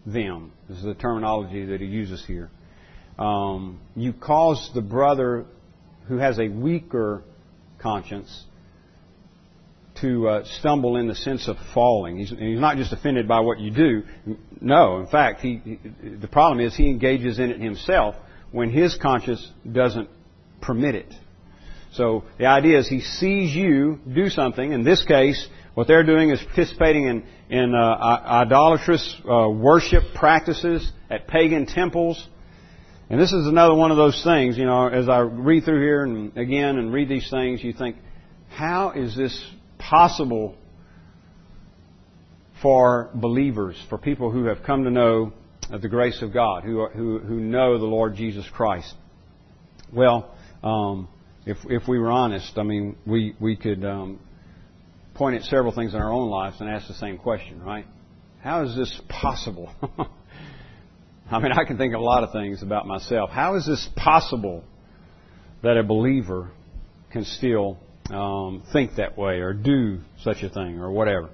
them. 0.05 0.51
This 0.67 0.79
is 0.79 0.83
the 0.83 0.95
terminology 0.95 1.65
that 1.67 1.79
he 1.79 1.87
uses 1.87 2.25
here. 2.25 2.51
Um, 3.17 3.79
you 3.95 4.11
cause 4.11 4.69
the 4.75 4.81
brother 4.81 5.45
who 6.09 6.17
has 6.17 6.39
a 6.39 6.49
weaker 6.49 7.23
conscience 7.79 8.45
to 10.01 10.27
uh, 10.27 10.45
stumble 10.59 10.97
in 10.97 11.07
the 11.07 11.15
sense 11.15 11.47
of 11.47 11.55
falling. 11.73 12.17
He's, 12.17 12.29
he's, 12.29 12.59
not 12.59 12.75
just 12.75 12.91
offended 12.91 13.29
by 13.29 13.39
what 13.39 13.59
you 13.59 13.71
do. 13.71 14.03
No, 14.59 14.99
in 14.99 15.07
fact, 15.07 15.39
he, 15.39 15.79
the 16.19 16.27
problem 16.27 16.59
is 16.65 16.75
he 16.75 16.89
engages 16.89 17.39
in 17.39 17.49
it 17.49 17.61
himself 17.61 18.15
when 18.51 18.71
his 18.71 18.95
conscience 18.95 19.49
doesn't 19.71 20.09
permit 20.59 20.95
it. 20.95 21.13
So 21.93 22.23
the 22.37 22.47
idea 22.47 22.79
is 22.79 22.87
he 22.87 23.01
sees 23.01 23.55
you 23.55 23.99
do 24.11 24.29
something. 24.29 24.71
In 24.71 24.83
this 24.83 25.03
case, 25.03 25.47
what 25.75 25.87
they're 25.87 26.03
doing 26.03 26.29
is 26.29 26.41
participating 26.41 27.05
in, 27.05 27.23
in 27.49 27.73
uh, 27.75 28.43
idolatrous 28.45 29.15
uh, 29.29 29.49
worship 29.49 30.03
practices 30.15 30.91
at 31.09 31.27
pagan 31.27 31.65
temples. 31.65 32.27
And 33.09 33.19
this 33.19 33.31
is 33.31 33.47
another 33.47 33.75
one 33.75 33.91
of 33.91 33.97
those 33.97 34.23
things, 34.23 34.57
you 34.57 34.65
know, 34.65 34.87
as 34.87 35.07
I 35.07 35.19
read 35.19 35.65
through 35.65 35.81
here 35.81 36.03
and 36.03 36.35
again 36.37 36.77
and 36.77 36.91
read 36.91 37.09
these 37.09 37.29
things, 37.29 37.63
you 37.63 37.73
think, 37.73 37.97
how 38.49 38.91
is 38.91 39.15
this 39.15 39.43
possible 39.77 40.55
for 42.61 43.09
believers, 43.13 43.75
for 43.89 43.97
people 43.97 44.31
who 44.31 44.45
have 44.45 44.63
come 44.63 44.85
to 44.85 44.89
know 44.89 45.33
the 45.69 45.89
grace 45.89 46.21
of 46.21 46.33
God, 46.33 46.63
who, 46.63 46.87
who, 46.87 47.19
who 47.19 47.39
know 47.39 47.77
the 47.77 47.85
Lord 47.85 48.15
Jesus 48.15 48.45
Christ. 48.51 48.93
Well, 49.91 50.33
um, 50.63 51.07
if, 51.45 51.57
if 51.65 51.87
we 51.87 51.99
were 51.99 52.11
honest, 52.11 52.57
I 52.57 52.63
mean, 52.63 52.95
we, 53.05 53.35
we 53.39 53.55
could 53.55 53.83
um, 53.83 54.19
point 55.13 55.35
at 55.35 55.43
several 55.43 55.73
things 55.73 55.93
in 55.93 55.99
our 55.99 56.11
own 56.11 56.29
lives 56.29 56.57
and 56.59 56.69
ask 56.69 56.87
the 56.87 56.93
same 56.93 57.17
question, 57.17 57.61
right? 57.61 57.85
How 58.41 58.63
is 58.63 58.75
this 58.75 59.01
possible? 59.09 59.71
I 61.31 61.39
mean, 61.39 61.51
I 61.51 61.65
can 61.65 61.77
think 61.77 61.93
of 61.93 62.01
a 62.01 62.03
lot 62.03 62.23
of 62.23 62.31
things 62.31 62.61
about 62.61 62.87
myself. 62.87 63.29
How 63.29 63.55
is 63.55 63.65
this 63.65 63.89
possible 63.95 64.63
that 65.61 65.77
a 65.77 65.83
believer 65.83 66.51
can 67.11 67.23
still 67.25 67.77
um, 68.09 68.63
think 68.71 68.95
that 68.95 69.17
way 69.17 69.39
or 69.39 69.53
do 69.53 69.99
such 70.21 70.43
a 70.43 70.49
thing 70.49 70.79
or 70.79 70.91
whatever? 70.91 71.29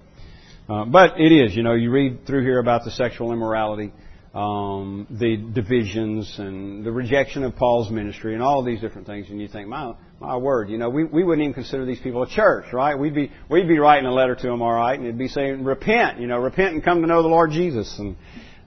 Uh, 0.67 0.85
but 0.85 1.19
it 1.19 1.31
is, 1.31 1.55
you 1.55 1.63
know, 1.63 1.73
you 1.73 1.89
read 1.89 2.27
through 2.27 2.43
here 2.43 2.59
about 2.59 2.83
the 2.83 2.91
sexual 2.91 3.33
immorality 3.33 3.91
um, 4.33 5.07
the 5.09 5.37
divisions 5.37 6.35
and 6.37 6.85
the 6.85 6.91
rejection 6.91 7.43
of 7.43 7.55
Paul's 7.55 7.89
ministry 7.89 8.35
and 8.35 8.43
all 8.43 8.63
these 8.63 8.79
different 8.79 9.07
things, 9.07 9.27
and 9.29 9.41
you 9.41 9.47
think, 9.47 9.67
my 9.67 9.93
my 10.19 10.35
word, 10.35 10.69
you 10.69 10.77
know, 10.77 10.89
we, 10.89 11.05
we 11.05 11.23
wouldn't 11.23 11.41
even 11.41 11.53
consider 11.53 11.85
these 11.85 11.99
people 11.99 12.21
a 12.23 12.29
church, 12.29 12.65
right? 12.73 12.97
We'd 12.97 13.15
be 13.15 13.31
we'd 13.49 13.67
be 13.67 13.79
writing 13.79 14.05
a 14.05 14.13
letter 14.13 14.35
to 14.35 14.47
them, 14.47 14.61
all 14.61 14.73
right, 14.73 14.93
and 14.93 15.05
it'd 15.05 15.17
be 15.17 15.29
saying, 15.29 15.63
repent, 15.63 16.19
you 16.19 16.27
know, 16.27 16.37
repent 16.37 16.75
and 16.75 16.83
come 16.83 17.01
to 17.01 17.07
know 17.07 17.23
the 17.23 17.27
Lord 17.27 17.51
Jesus, 17.51 17.97
and 17.97 18.15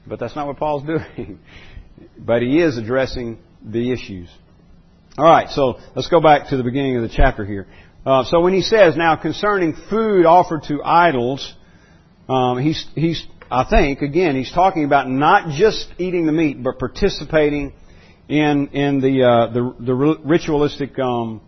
but 0.07 0.19
that's 0.19 0.35
not 0.35 0.47
what 0.47 0.57
Paul's 0.57 0.83
doing. 0.87 1.39
but 2.19 2.43
he 2.43 2.61
is 2.61 2.77
addressing 2.77 3.39
the 3.65 3.93
issues. 3.93 4.29
All 5.17 5.27
right, 5.27 5.49
so 5.51 5.79
let's 5.95 6.09
go 6.09 6.21
back 6.21 6.49
to 6.49 6.57
the 6.57 6.65
beginning 6.65 6.97
of 6.97 7.03
the 7.03 7.15
chapter 7.15 7.45
here. 7.45 7.69
Uh, 8.05 8.25
so 8.25 8.41
when 8.41 8.53
he 8.53 8.63
says 8.63 8.97
now 8.97 9.15
concerning 9.15 9.77
food 9.91 10.27
offered 10.27 10.63
to 10.65 10.83
idols, 10.83 11.55
um, 12.29 12.59
he's 12.59 12.85
he's 12.95 13.25
I 13.55 13.65
think, 13.69 14.01
again, 14.01 14.35
he's 14.35 14.51
talking 14.51 14.87
about 14.87 15.11
not 15.11 15.51
just 15.51 15.87
eating 15.99 16.25
the 16.25 16.33
meat, 16.33 16.63
but 16.63 16.79
participating 16.79 17.75
in 18.27 18.69
in 18.69 19.01
the 19.03 19.23
uh, 19.25 19.53
the, 19.53 19.77
the 19.79 19.95
ritualistic 20.25 20.99
um, 20.99 21.43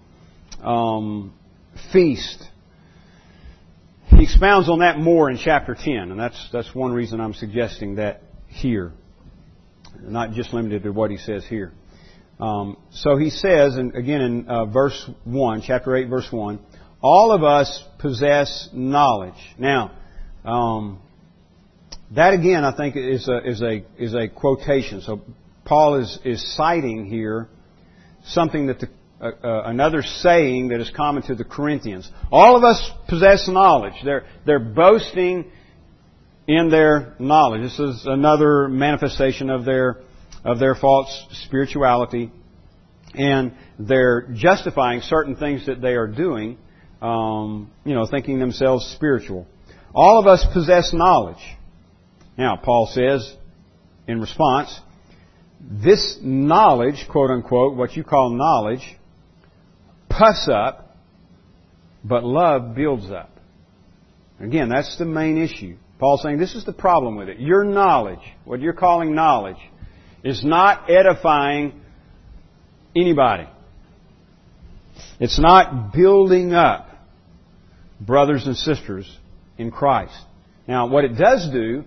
um, 0.62 1.32
feast. 1.94 2.44
He 4.08 4.23
expounds 4.23 4.68
on 4.68 4.80
that 4.80 4.99
more 4.99 5.30
in 5.30 5.38
chapter 5.38 5.75
ten, 5.75 6.11
and 6.11 6.20
that's 6.20 6.50
that's 6.52 6.75
one 6.75 6.92
reason 6.92 7.23
I'm 7.23 7.32
suggesting 7.32 7.94
that 7.94 8.20
here, 8.49 8.92
not 10.02 10.32
just 10.32 10.52
limited 10.52 10.82
to 10.82 10.90
what 10.90 11.11
he 11.11 11.16
says 11.16 11.46
here. 11.49 11.73
Um, 12.38 12.76
so 12.90 13.16
he 13.16 13.30
says, 13.30 13.76
and 13.76 13.94
again 13.94 14.20
in 14.20 14.46
uh, 14.46 14.66
verse 14.66 15.11
one, 15.25 15.62
chapter 15.62 15.96
eight, 15.96 16.11
verse 16.11 16.28
one, 16.30 16.58
all 17.00 17.32
of 17.32 17.42
us 17.42 17.82
possess 17.99 18.68
knowledge. 18.75 19.40
Now. 19.58 19.92
Um, 20.44 21.00
that 22.14 22.35
again, 22.35 22.64
I 22.64 22.76
think, 22.76 22.97
is 22.97 23.28
a, 23.28 23.49
is 23.49 23.62
a, 23.62 23.85
is 23.99 24.14
a 24.14 24.28
quotation. 24.28 25.00
So 25.00 25.23
Paul 25.64 25.97
is, 25.97 26.18
is 26.25 26.54
citing 26.54 27.06
here 27.06 27.49
something 28.26 28.66
that 28.68 28.80
the, 28.80 28.88
uh, 29.21 29.30
uh, 29.42 29.62
another 29.66 30.02
saying 30.02 30.68
that 30.68 30.80
is 30.80 30.90
common 30.94 31.23
to 31.25 31.35
the 31.35 31.44
Corinthians. 31.44 32.11
All 32.30 32.56
of 32.56 32.64
us 32.64 32.90
possess 33.09 33.49
knowledge. 33.49 33.94
They're, 34.04 34.26
they're 34.44 34.59
boasting 34.59 35.50
in 36.47 36.68
their 36.68 37.14
knowledge. 37.18 37.62
This 37.62 37.78
is 37.78 38.02
another 38.06 38.68
manifestation 38.68 39.50
of 39.50 39.64
their, 39.64 40.00
of 40.44 40.59
their 40.59 40.75
false 40.75 41.26
spirituality. 41.47 42.30
And 43.14 43.54
they're 43.78 44.28
justifying 44.35 45.00
certain 45.00 45.37
things 45.37 45.66
that 45.66 45.80
they 45.80 45.94
are 45.94 46.09
doing, 46.09 46.59
um, 47.00 47.71
you 47.85 47.94
know, 47.94 48.06
thinking 48.06 48.38
themselves 48.38 48.87
spiritual. 48.94 49.47
All 49.94 50.18
of 50.18 50.26
us 50.26 50.44
possess 50.52 50.92
knowledge. 50.92 51.42
Now, 52.36 52.56
Paul 52.56 52.86
says 52.92 53.34
in 54.06 54.20
response, 54.20 54.80
this 55.60 56.18
knowledge, 56.22 57.06
quote 57.10 57.30
unquote, 57.30 57.76
what 57.76 57.96
you 57.96 58.04
call 58.04 58.30
knowledge, 58.30 58.96
puffs 60.08 60.48
up, 60.48 60.96
but 62.04 62.24
love 62.24 62.74
builds 62.74 63.10
up. 63.10 63.30
Again, 64.40 64.68
that's 64.68 64.98
the 64.98 65.04
main 65.04 65.38
issue. 65.38 65.76
Paul's 65.98 66.22
saying 66.22 66.38
this 66.38 66.54
is 66.54 66.64
the 66.64 66.72
problem 66.72 67.16
with 67.16 67.28
it. 67.28 67.38
Your 67.38 67.64
knowledge, 67.64 68.18
what 68.44 68.60
you're 68.60 68.74
calling 68.74 69.14
knowledge, 69.14 69.56
is 70.22 70.44
not 70.44 70.90
edifying 70.90 71.80
anybody. 72.94 73.48
It's 75.20 75.38
not 75.38 75.92
building 75.92 76.52
up 76.52 76.90
brothers 78.00 78.46
and 78.46 78.56
sisters 78.56 79.10
in 79.56 79.70
Christ. 79.70 80.16
Now, 80.66 80.88
what 80.88 81.04
it 81.04 81.16
does 81.16 81.48
do, 81.50 81.84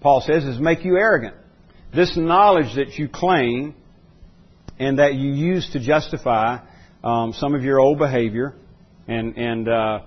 Paul 0.00 0.20
says, 0.20 0.44
is 0.44 0.58
make 0.58 0.84
you 0.84 0.96
arrogant. 0.96 1.34
This 1.94 2.16
knowledge 2.16 2.76
that 2.76 2.94
you 2.98 3.08
claim 3.08 3.74
and 4.78 4.98
that 4.98 5.14
you 5.14 5.32
use 5.32 5.68
to 5.72 5.80
justify 5.80 6.58
um, 7.02 7.32
some 7.32 7.54
of 7.54 7.62
your 7.62 7.80
old 7.80 7.98
behavior, 7.98 8.54
and 9.06 9.36
and 9.36 9.68
uh, 9.68 10.00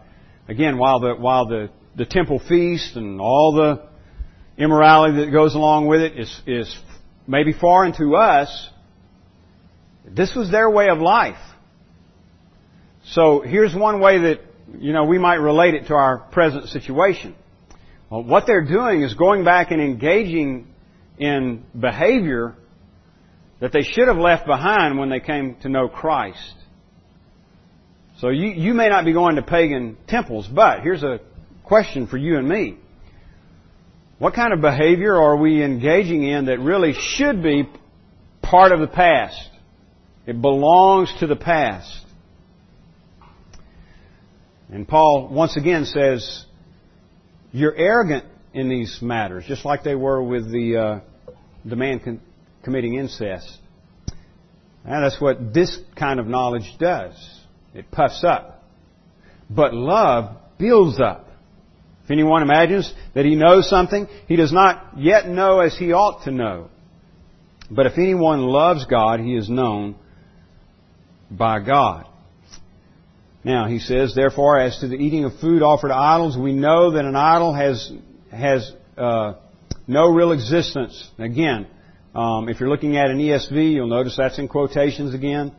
again, 0.48 0.77
while 0.77 1.00
the 1.00 1.15
while 1.15 1.45
the 1.48 1.69
the 1.95 2.05
temple 2.05 2.39
feast 2.48 2.95
and 2.95 3.19
all 3.19 3.53
the 3.53 3.88
immorality 4.62 5.25
that 5.25 5.31
goes 5.31 5.55
along 5.55 5.88
with 5.88 6.01
it 6.01 6.17
is 6.17 6.41
is 6.45 6.79
maybe 7.27 7.53
foreign 7.53 7.93
to 7.98 8.15
us. 8.15 8.69
This 10.05 10.33
was 10.36 10.51
their 10.51 10.69
way 10.69 10.89
of 10.89 11.00
life. 11.00 11.39
So 13.05 13.41
here's 13.41 13.75
one 13.75 14.00
way 14.00 14.19
that 14.19 14.41
you 14.77 14.93
know 14.93 15.05
we 15.05 15.17
might 15.17 15.36
relate 15.36 15.74
it 15.74 15.88
to 15.88 15.93
our 15.95 16.17
present 16.17 16.69
situation. 16.69 17.36
Well, 18.12 18.24
what 18.24 18.46
they're 18.46 18.65
doing 18.65 19.03
is 19.03 19.13
going 19.13 19.46
back 19.46 19.72
and 19.72 19.82
engaging 19.82 20.68
in 21.18 21.63
behavior 21.80 22.56
that 23.62 23.72
they 23.72 23.84
should 23.84 24.10
have 24.10 24.18
left 24.18 24.46
behind 24.46 25.00
when 25.00 25.10
they 25.10 25.22
came 25.22 25.56
to 25.62 25.70
know 25.70 25.88
Christ. 25.88 26.53
So 28.20 28.27
you, 28.27 28.50
you 28.50 28.74
may 28.74 28.89
not 28.89 29.06
be 29.06 29.13
going 29.13 29.38
to 29.38 29.41
pagan 29.41 29.98
temples, 30.10 30.46
but 30.46 30.82
here's 30.82 31.03
a 31.03 31.22
question 31.63 32.06
for 32.06 32.18
you 32.18 32.38
and 32.38 32.50
me. 32.50 32.77
What 34.20 34.34
kind 34.34 34.51
of 34.51 34.60
behavior 34.60 35.15
are 35.15 35.38
we 35.38 35.63
engaging 35.63 36.24
in 36.24 36.46
that 36.48 36.60
really 36.60 36.94
should 36.94 37.41
be 37.41 37.70
part 38.41 38.74
of 38.74 38.82
the 38.82 38.88
past? 38.88 39.50
It 40.27 40.41
belongs 40.41 41.13
to 41.22 41.27
the 41.27 41.38
past. 41.38 41.98
And 44.70 44.86
Paul 44.86 45.30
once 45.30 45.56
again 45.56 45.86
says, 45.86 46.46
you're 47.51 47.75
arrogant 47.75 48.25
in 48.53 48.70
these 48.70 49.00
matters, 49.01 49.46
just 49.48 49.65
like 49.65 49.84
they 49.84 49.96
were 49.96 50.22
with 50.22 50.51
the, 50.51 50.77
uh, 50.77 51.34
the 51.65 51.75
man 51.75 52.00
con- 52.00 52.22
committing 52.63 52.96
incest. 52.96 53.58
And 54.84 55.03
that's 55.03 55.22
what 55.22 55.53
this 55.53 55.79
kind 55.96 56.20
of 56.20 56.27
knowledge 56.27 56.75
does. 56.79 57.13
It 57.74 57.91
puffs 57.91 58.24
up. 58.24 58.63
But 59.50 59.74
love 59.74 60.38
builds 60.58 61.00
up. 61.00 61.27
If 62.03 62.12
anyone 62.12 62.41
imagines 62.41 62.91
that 63.13 63.25
he 63.25 63.36
knows 63.36 63.70
something, 63.70 64.08
he 64.27 64.36
does 64.36 64.51
not 64.51 64.98
yet 64.98 65.27
know 65.27 65.60
as 65.60 65.77
he 65.77 65.93
ought 65.93 66.24
to 66.24 66.31
know. 66.31 66.70
But 67.70 67.86
if 67.86 67.98
anyone 67.98 68.41
loves 68.41 68.86
God, 68.86 69.20
he 69.20 69.36
is 69.36 69.50
known 69.50 69.96
by 71.29 71.60
God. 71.60 72.05
Now, 73.43 73.67
he 73.67 73.79
says, 73.79 74.13
therefore, 74.13 74.60
as 74.60 74.79
to 74.79 74.88
the 74.88 74.95
eating 74.95 75.25
of 75.25 75.39
food 75.39 75.63
offered 75.63 75.88
to 75.88 75.95
idols, 75.95 76.38
we 76.38 76.53
know 76.53 76.91
that 76.91 77.05
an 77.05 77.15
idol 77.15 77.53
has, 77.53 77.91
has 78.31 78.71
uh, 78.98 79.33
no 79.88 80.10
real 80.10 80.31
existence. 80.31 81.10
Again, 81.17 81.65
um, 82.13 82.50
if 82.50 82.60
you're 82.60 82.69
looking 82.69 82.98
at 82.98 83.10
an 83.10 83.17
ESV, 83.17 83.74
you'll 83.74 83.88
notice 83.88 84.15
that's 84.15 84.38
in 84.38 84.48
quotations 84.48 85.15
again. 85.15 85.55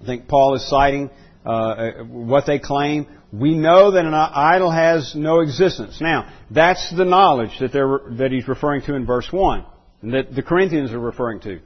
I 0.00 0.06
think 0.06 0.26
Paul 0.26 0.56
is 0.56 0.68
citing 0.68 1.10
uh, 1.46 1.48
uh, 1.48 1.92
what 2.04 2.46
they 2.46 2.58
claim. 2.58 3.06
We 3.32 3.54
know 3.54 3.92
that 3.92 4.04
an 4.04 4.14
idol 4.14 4.70
has 4.70 5.14
no 5.14 5.40
existence. 5.40 6.00
Now, 6.00 6.32
that's 6.50 6.94
the 6.94 7.04
knowledge 7.04 7.58
that, 7.60 7.72
that 7.72 8.32
he's 8.32 8.48
referring 8.48 8.82
to 8.82 8.94
in 8.94 9.06
verse 9.06 9.28
1, 9.30 9.64
and 10.02 10.14
that 10.14 10.34
the 10.34 10.42
Corinthians 10.42 10.92
are 10.92 10.98
referring 10.98 11.40
to. 11.40 11.60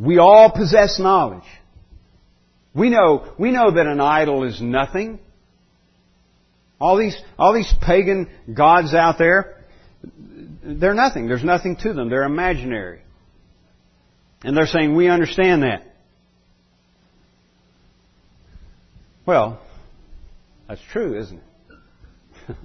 We 0.00 0.18
all 0.18 0.50
possess 0.50 0.98
knowledge. 0.98 1.44
We 2.78 2.90
know, 2.90 3.32
we 3.38 3.50
know 3.50 3.72
that 3.72 3.86
an 3.86 4.00
idol 4.00 4.44
is 4.44 4.60
nothing. 4.60 5.18
All 6.80 6.96
these, 6.96 7.20
all 7.36 7.52
these 7.52 7.72
pagan 7.82 8.30
gods 8.54 8.94
out 8.94 9.18
there, 9.18 9.64
they're 10.62 10.94
nothing. 10.94 11.26
There's 11.26 11.42
nothing 11.42 11.76
to 11.76 11.92
them. 11.92 12.08
They're 12.08 12.22
imaginary. 12.22 13.00
And 14.44 14.56
they're 14.56 14.66
saying, 14.66 14.94
we 14.94 15.08
understand 15.08 15.64
that. 15.64 15.82
Well, 19.26 19.60
that's 20.68 20.80
true, 20.92 21.18
isn't 21.18 21.40
it? 22.48 22.56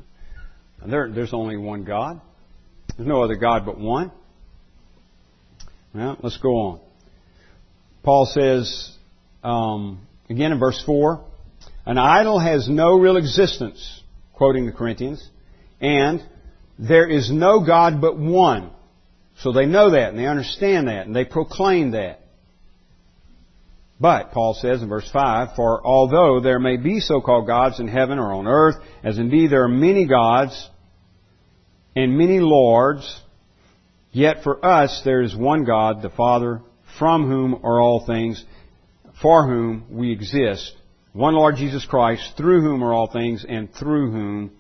there, 0.85 1.09
there's 1.11 1.33
only 1.33 1.57
one 1.57 1.85
God. 1.85 2.21
There's 2.95 3.07
no 3.07 3.23
other 3.23 3.35
God 3.35 3.65
but 3.65 3.79
one. 3.79 4.11
Well, 5.95 6.17
let's 6.21 6.37
go 6.37 6.49
on. 6.49 6.81
Paul 8.03 8.27
says, 8.27 8.95
um, 9.43 10.07
again 10.29 10.51
in 10.51 10.59
verse 10.59 10.81
4, 10.85 11.23
an 11.85 11.97
idol 11.97 12.39
has 12.39 12.69
no 12.69 12.97
real 12.97 13.17
existence, 13.17 14.01
quoting 14.33 14.65
the 14.65 14.71
Corinthians, 14.71 15.27
and 15.81 16.23
there 16.79 17.07
is 17.07 17.31
no 17.31 17.65
God 17.65 18.01
but 18.01 18.17
one. 18.17 18.71
So 19.39 19.51
they 19.51 19.65
know 19.65 19.91
that 19.91 20.09
and 20.09 20.19
they 20.19 20.25
understand 20.25 20.87
that 20.87 21.05
and 21.05 21.15
they 21.15 21.25
proclaim 21.25 21.91
that. 21.91 22.19
But, 23.99 24.31
Paul 24.31 24.53
says 24.53 24.81
in 24.81 24.89
verse 24.89 25.09
5, 25.11 25.55
For 25.55 25.85
although 25.85 26.41
there 26.41 26.59
may 26.59 26.77
be 26.77 26.99
so-called 26.99 27.47
gods 27.47 27.79
in 27.79 27.87
heaven 27.87 28.19
or 28.19 28.33
on 28.33 28.47
earth, 28.47 28.75
as 29.03 29.17
indeed 29.17 29.49
there 29.49 29.63
are 29.63 29.69
many 29.69 30.07
gods 30.07 30.69
and 31.95 32.17
many 32.17 32.39
lords, 32.39 33.21
yet 34.11 34.43
for 34.43 34.63
us 34.65 35.01
there 35.05 35.21
is 35.21 35.35
one 35.35 35.63
God, 35.63 36.01
the 36.01 36.09
Father, 36.09 36.61
from 36.97 37.27
whom 37.27 37.61
are 37.63 37.79
all 37.79 38.05
things, 38.05 38.43
for 39.23 39.47
whom 39.47 39.85
we 39.89 40.11
exist, 40.11 40.75
one 41.13 41.33
Lord 41.33 41.55
Jesus 41.55 41.85
Christ, 41.85 42.33
through 42.35 42.61
whom 42.61 42.83
are 42.83 42.93
all 42.93 43.09
things, 43.11 43.45
and 43.47 43.73
through 43.73 44.11
whom 44.11 44.51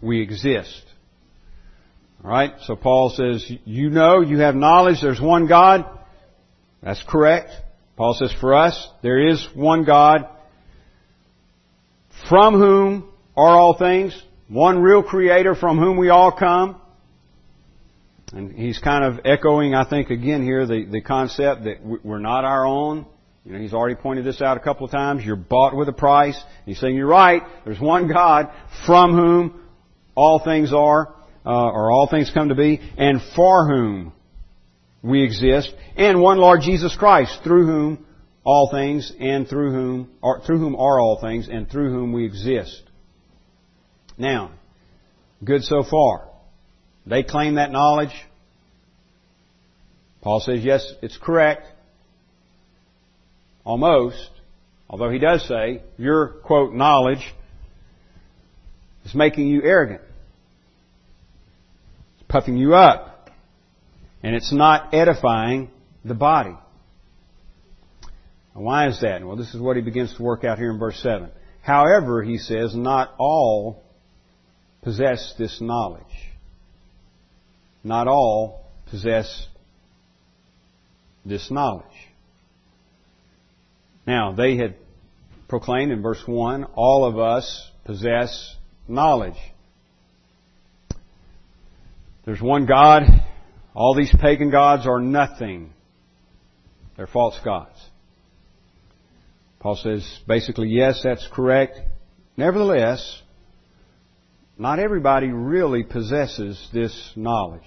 we 0.00 0.22
exist. 0.22 0.84
Alright, 2.24 2.52
so 2.66 2.76
Paul 2.76 3.10
says, 3.10 3.50
you 3.64 3.90
know, 3.90 4.20
you 4.20 4.38
have 4.38 4.54
knowledge, 4.54 5.02
there's 5.02 5.20
one 5.20 5.48
God. 5.48 5.84
That's 6.82 7.02
correct. 7.02 7.50
Paul 7.96 8.14
says, 8.14 8.32
for 8.40 8.54
us, 8.54 8.88
there 9.02 9.28
is 9.28 9.44
one 9.54 9.84
God, 9.84 10.28
from 12.28 12.54
whom 12.54 13.12
are 13.36 13.56
all 13.56 13.76
things, 13.76 14.20
one 14.48 14.80
real 14.80 15.02
creator 15.02 15.56
from 15.56 15.78
whom 15.78 15.96
we 15.96 16.10
all 16.10 16.30
come. 16.30 16.80
And 18.32 18.52
he's 18.52 18.78
kind 18.78 19.04
of 19.04 19.24
echoing, 19.24 19.74
I 19.74 19.88
think, 19.88 20.10
again 20.10 20.44
here, 20.44 20.64
the, 20.64 20.84
the 20.84 21.00
concept 21.00 21.64
that 21.64 21.78
we're 21.82 22.20
not 22.20 22.44
our 22.44 22.64
own. 22.64 23.06
You 23.44 23.52
know, 23.52 23.58
he's 23.58 23.74
already 23.74 23.96
pointed 23.96 24.24
this 24.24 24.40
out 24.40 24.56
a 24.56 24.60
couple 24.60 24.84
of 24.84 24.92
times. 24.92 25.24
You're 25.24 25.34
bought 25.36 25.76
with 25.76 25.88
a 25.88 25.92
price. 25.92 26.40
He's 26.64 26.78
saying 26.78 26.94
you're 26.94 27.06
right. 27.06 27.42
There's 27.64 27.80
one 27.80 28.06
God 28.06 28.50
from 28.86 29.14
whom 29.14 29.60
all 30.14 30.38
things 30.44 30.72
are, 30.72 31.14
uh, 31.44 31.70
or 31.70 31.90
all 31.90 32.06
things 32.08 32.30
come 32.32 32.50
to 32.50 32.54
be, 32.54 32.80
and 32.96 33.20
for 33.34 33.66
whom 33.66 34.12
we 35.02 35.24
exist, 35.24 35.74
and 35.96 36.20
one 36.20 36.38
Lord 36.38 36.60
Jesus 36.60 36.94
Christ, 36.94 37.40
through 37.42 37.66
whom 37.66 38.06
all 38.44 38.70
things, 38.70 39.12
and 39.18 39.48
through 39.48 39.72
whom, 39.72 40.10
or 40.22 40.40
through 40.40 40.58
whom 40.58 40.76
are 40.76 41.00
all 41.00 41.20
things, 41.20 41.48
and 41.48 41.68
through 41.68 41.90
whom 41.90 42.12
we 42.12 42.24
exist. 42.24 42.82
Now, 44.16 44.52
good 45.42 45.62
so 45.62 45.82
far. 45.82 46.28
They 47.06 47.24
claim 47.24 47.56
that 47.56 47.72
knowledge. 47.72 48.12
Paul 50.20 50.38
says, 50.38 50.62
yes, 50.62 50.92
it's 51.02 51.16
correct. 51.16 51.66
Almost. 53.64 54.30
Although 54.88 55.10
he 55.10 55.18
does 55.18 55.46
say, 55.46 55.82
your, 55.96 56.28
quote, 56.28 56.74
knowledge 56.74 57.34
is 59.04 59.14
making 59.14 59.48
you 59.48 59.62
arrogant. 59.62 60.02
It's 62.14 62.28
puffing 62.28 62.56
you 62.56 62.74
up. 62.74 63.30
And 64.22 64.36
it's 64.36 64.52
not 64.52 64.94
edifying 64.94 65.70
the 66.04 66.14
body. 66.14 66.56
Now, 68.54 68.60
why 68.60 68.88
is 68.88 69.00
that? 69.00 69.24
Well, 69.24 69.36
this 69.36 69.54
is 69.54 69.60
what 69.60 69.76
he 69.76 69.82
begins 69.82 70.14
to 70.16 70.22
work 70.22 70.44
out 70.44 70.58
here 70.58 70.70
in 70.70 70.78
verse 70.78 71.00
7. 71.02 71.30
However, 71.62 72.22
he 72.22 72.38
says, 72.38 72.74
not 72.74 73.14
all 73.18 73.82
possess 74.82 75.34
this 75.38 75.60
knowledge. 75.60 76.02
Not 77.82 78.08
all 78.08 78.66
possess 78.90 79.46
this 81.24 81.50
knowledge. 81.50 81.84
Now, 84.06 84.32
they 84.32 84.56
had 84.56 84.76
proclaimed 85.48 85.92
in 85.92 86.02
verse 86.02 86.22
1, 86.26 86.64
all 86.74 87.04
of 87.04 87.18
us 87.18 87.70
possess 87.84 88.56
knowledge. 88.88 89.36
There's 92.24 92.40
one 92.40 92.66
God. 92.66 93.02
All 93.74 93.94
these 93.94 94.14
pagan 94.20 94.50
gods 94.50 94.86
are 94.86 95.00
nothing. 95.00 95.72
They're 96.96 97.06
false 97.06 97.38
gods. 97.44 97.78
Paul 99.60 99.76
says 99.76 100.20
basically, 100.26 100.68
yes, 100.68 101.00
that's 101.02 101.26
correct. 101.32 101.78
Nevertheless, 102.36 103.22
not 104.58 104.78
everybody 104.78 105.28
really 105.28 105.82
possesses 105.82 106.68
this 106.72 107.12
knowledge. 107.16 107.62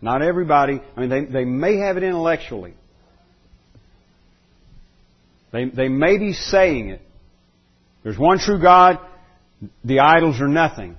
Not 0.00 0.22
everybody, 0.22 0.80
I 0.96 1.00
mean, 1.00 1.10
they, 1.10 1.24
they 1.24 1.44
may 1.44 1.78
have 1.78 1.96
it 1.96 2.02
intellectually. 2.02 2.74
They, 5.52 5.66
they 5.66 5.88
may 5.88 6.18
be 6.18 6.32
saying 6.32 6.90
it. 6.90 7.02
There's 8.02 8.18
one 8.18 8.38
true 8.38 8.60
God, 8.60 8.98
the 9.84 10.00
idols 10.00 10.40
are 10.40 10.48
nothing. 10.48 10.96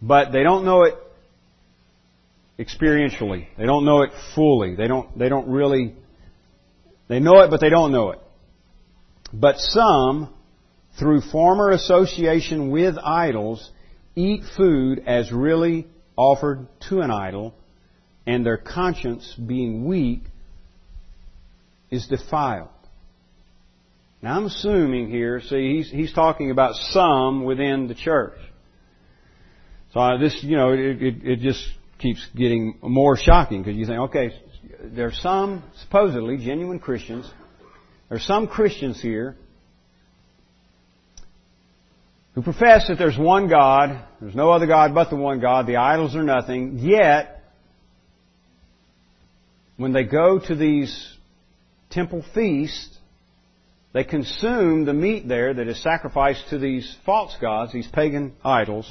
But 0.00 0.32
they 0.32 0.42
don't 0.42 0.64
know 0.64 0.82
it 0.82 0.94
experientially. 2.58 3.46
They 3.56 3.64
don't 3.64 3.84
know 3.84 4.02
it 4.02 4.10
fully. 4.34 4.74
They 4.74 4.86
don't, 4.86 5.16
they 5.18 5.28
don't 5.28 5.48
really, 5.48 5.94
they 7.08 7.20
know 7.20 7.40
it, 7.40 7.50
but 7.50 7.60
they 7.60 7.70
don't 7.70 7.92
know 7.92 8.10
it. 8.10 8.18
But 9.32 9.58
some, 9.58 10.32
through 10.98 11.22
former 11.22 11.70
association 11.70 12.70
with 12.70 12.96
idols, 12.98 13.70
eat 14.14 14.42
food 14.56 15.02
as 15.06 15.32
really 15.32 15.86
offered 16.16 16.66
to 16.88 17.00
an 17.00 17.10
idol, 17.10 17.54
and 18.26 18.44
their 18.44 18.58
conscience, 18.58 19.34
being 19.34 19.86
weak, 19.86 20.20
is 21.90 22.06
defiled. 22.06 22.68
Now 24.22 24.36
I'm 24.36 24.46
assuming 24.46 25.10
here, 25.10 25.40
see, 25.40 25.78
he's, 25.78 25.90
he's 25.90 26.12
talking 26.12 26.52
about 26.52 26.76
some 26.76 27.44
within 27.44 27.88
the 27.88 27.94
church. 27.94 28.38
So 29.92 30.00
uh, 30.00 30.18
this, 30.18 30.38
you 30.42 30.56
know, 30.56 30.72
it, 30.72 31.02
it, 31.02 31.14
it 31.24 31.38
just 31.40 31.62
keeps 31.98 32.24
getting 32.36 32.78
more 32.80 33.16
shocking 33.16 33.62
because 33.62 33.76
you 33.76 33.84
think, 33.84 33.98
okay, 33.98 34.30
there's 34.80 35.18
some 35.20 35.64
supposedly 35.82 36.36
genuine 36.38 36.78
Christians. 36.78 37.28
There's 38.08 38.24
some 38.24 38.46
Christians 38.46 39.02
here 39.02 39.36
who 42.34 42.42
profess 42.42 42.86
that 42.88 42.98
there's 42.98 43.18
one 43.18 43.48
God, 43.48 44.04
there's 44.20 44.36
no 44.36 44.50
other 44.52 44.66
God 44.66 44.94
but 44.94 45.10
the 45.10 45.16
one 45.16 45.40
God, 45.40 45.66
the 45.66 45.76
idols 45.76 46.14
are 46.14 46.22
nothing, 46.22 46.78
yet, 46.78 47.42
when 49.76 49.92
they 49.92 50.04
go 50.04 50.38
to 50.38 50.54
these 50.54 51.16
temple 51.90 52.24
feasts, 52.34 52.96
they 53.92 54.04
consume 54.04 54.84
the 54.84 54.94
meat 54.94 55.28
there 55.28 55.52
that 55.52 55.68
is 55.68 55.82
sacrificed 55.82 56.48
to 56.50 56.58
these 56.58 56.96
false 57.04 57.36
gods, 57.40 57.72
these 57.72 57.88
pagan 57.88 58.34
idols. 58.42 58.90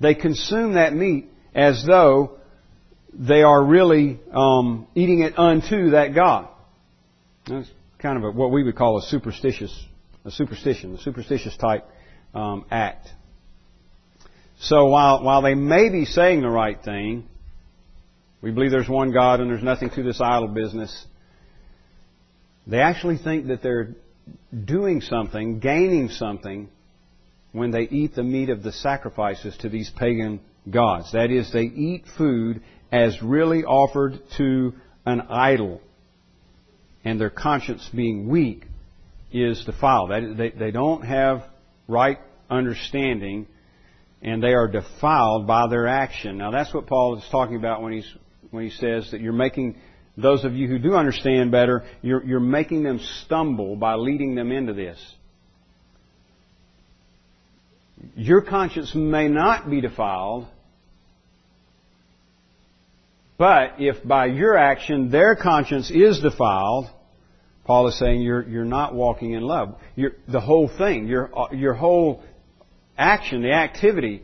They 0.00 0.14
consume 0.14 0.74
that 0.74 0.92
meat 0.92 1.26
as 1.54 1.84
though 1.86 2.38
they 3.12 3.42
are 3.42 3.62
really 3.62 4.18
um, 4.32 4.88
eating 4.94 5.20
it 5.20 5.38
unto 5.38 5.90
that 5.90 6.14
god. 6.14 6.48
That's 7.46 7.68
kind 7.98 8.16
of 8.16 8.24
a, 8.24 8.30
what 8.32 8.50
we 8.50 8.64
would 8.64 8.76
call 8.76 8.98
a 8.98 9.02
superstitious, 9.02 9.72
a 10.24 10.30
superstition, 10.30 10.94
a 10.94 10.98
superstitious 10.98 11.56
type 11.56 11.86
um, 12.34 12.64
act. 12.70 13.08
So 14.58 14.86
while 14.86 15.22
while 15.22 15.42
they 15.42 15.54
may 15.54 15.90
be 15.90 16.04
saying 16.04 16.40
the 16.40 16.50
right 16.50 16.82
thing, 16.82 17.28
we 18.40 18.50
believe 18.50 18.70
there's 18.70 18.88
one 18.88 19.12
God 19.12 19.40
and 19.40 19.50
there's 19.50 19.62
nothing 19.62 19.90
to 19.90 20.02
this 20.02 20.20
idol 20.20 20.48
business. 20.48 21.06
They 22.66 22.80
actually 22.80 23.18
think 23.18 23.48
that 23.48 23.62
they're 23.62 23.94
doing 24.64 25.00
something, 25.00 25.58
gaining 25.58 26.08
something, 26.08 26.68
when 27.52 27.70
they 27.70 27.82
eat 27.82 28.14
the 28.14 28.22
meat 28.22 28.48
of 28.48 28.62
the 28.62 28.72
sacrifices 28.72 29.56
to 29.58 29.68
these 29.68 29.90
pagan 29.90 30.40
gods. 30.70 31.12
That 31.12 31.30
is, 31.30 31.52
they 31.52 31.64
eat 31.64 32.04
food 32.16 32.62
as 32.90 33.22
really 33.22 33.64
offered 33.64 34.20
to 34.36 34.74
an 35.04 35.22
idol. 35.22 35.80
And 37.04 37.20
their 37.20 37.30
conscience 37.30 37.88
being 37.94 38.28
weak 38.28 38.64
is 39.32 39.64
defiled. 39.64 40.10
They, 40.38 40.50
they 40.50 40.70
don't 40.70 41.02
have 41.02 41.44
right 41.88 42.18
understanding 42.48 43.46
and 44.22 44.42
they 44.42 44.54
are 44.54 44.68
defiled 44.68 45.46
by 45.46 45.66
their 45.66 45.88
action. 45.88 46.38
Now 46.38 46.52
that's 46.52 46.72
what 46.72 46.86
Paul 46.86 47.18
is 47.18 47.24
talking 47.30 47.56
about 47.56 47.82
when 47.82 47.92
he's 47.92 48.08
when 48.50 48.64
he 48.64 48.70
says 48.70 49.10
that 49.10 49.20
you're 49.20 49.32
making 49.32 49.78
those 50.16 50.44
of 50.44 50.54
you 50.54 50.68
who 50.68 50.78
do 50.78 50.94
understand 50.94 51.50
better, 51.50 51.84
you're, 52.02 52.22
you're 52.24 52.40
making 52.40 52.82
them 52.82 53.00
stumble 53.24 53.76
by 53.76 53.94
leading 53.94 54.34
them 54.34 54.52
into 54.52 54.74
this. 54.74 54.98
Your 58.14 58.42
conscience 58.42 58.94
may 58.94 59.28
not 59.28 59.70
be 59.70 59.80
defiled, 59.80 60.46
but 63.38 63.74
if 63.78 64.06
by 64.06 64.26
your 64.26 64.56
action 64.56 65.10
their 65.10 65.34
conscience 65.34 65.90
is 65.90 66.20
defiled, 66.20 66.86
Paul 67.64 67.88
is 67.88 67.98
saying 67.98 68.22
you're, 68.22 68.46
you're 68.46 68.64
not 68.64 68.94
walking 68.94 69.32
in 69.32 69.42
love. 69.42 69.76
You're, 69.94 70.12
the 70.28 70.40
whole 70.40 70.68
thing, 70.68 71.06
your, 71.06 71.30
your 71.52 71.74
whole 71.74 72.22
action, 72.98 73.42
the 73.42 73.52
activity, 73.52 74.22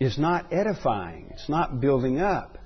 is 0.00 0.18
not 0.18 0.50
edifying. 0.52 1.28
It's 1.30 1.48
not 1.48 1.80
building 1.80 2.20
up. 2.20 2.56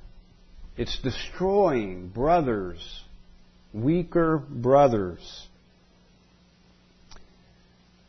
It's 0.77 0.99
destroying 1.03 2.09
brothers, 2.09 3.03
weaker 3.73 4.39
brothers. 4.39 5.47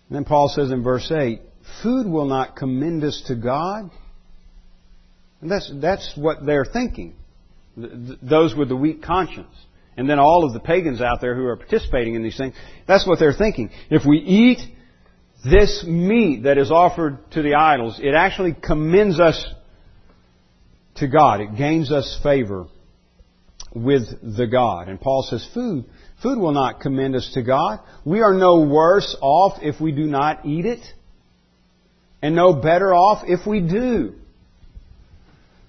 And 0.10 0.15
then 0.15 0.25
Paul 0.25 0.49
says 0.49 0.71
in 0.71 0.84
verse 0.84 1.12
8, 1.12 1.41
food 1.84 2.08
will 2.08 2.25
not 2.25 2.56
commend 2.56 3.04
us 3.04 3.23
to 3.28 3.36
God. 3.36 3.89
And 5.41 5.51
that's, 5.51 5.71
that's 5.75 6.13
what 6.15 6.45
they're 6.45 6.65
thinking. 6.65 7.15
Those 7.75 8.56
with 8.56 8.69
the 8.69 8.75
weak 8.75 9.04
conscience. 9.04 9.54
And 9.97 10.10
then 10.10 10.19
all 10.19 10.43
of 10.43 10.54
the 10.54 10.60
pagans 10.60 11.01
out 11.01 11.21
there 11.21 11.36
who 11.36 11.45
are 11.45 11.56
participating 11.56 12.15
in 12.15 12.23
these 12.23 12.38
things, 12.38 12.56
that's 12.88 13.08
what 13.08 13.19
they're 13.19 13.34
thinking. 13.34 13.69
If 13.89 14.06
we 14.06 14.17
eat 14.17 14.60
this 15.43 15.84
meat 15.88 16.43
that 16.43 16.58
is 16.58 16.71
offered 16.71 17.19
to 17.32 17.41
the 17.41 17.56
idols, 17.56 17.99
it 18.01 18.13
actually 18.15 18.54
commends 18.54 19.19
us 19.19 19.45
to 20.95 21.08
God. 21.08 21.41
It 21.41 21.55
gains 21.58 21.91
us 21.91 22.19
favor 22.23 22.67
with 23.73 24.03
the 24.38 24.47
God. 24.47 24.88
And 24.88 24.99
Paul 24.99 25.25
says 25.29 25.47
food, 25.53 25.86
food 26.23 26.38
will 26.38 26.53
not 26.53 26.79
commend 26.79 27.15
us 27.15 27.31
to 27.34 27.43
God. 27.43 27.79
We 28.05 28.21
are 28.21 28.34
no 28.34 28.62
worse 28.62 29.15
off 29.21 29.60
if 29.62 29.81
we 29.81 29.91
do 29.91 30.05
not 30.05 30.45
eat 30.45 30.65
it, 30.65 30.86
and 32.21 32.36
no 32.36 32.53
better 32.53 32.93
off 32.93 33.23
if 33.27 33.45
we 33.45 33.60
do. 33.60 34.15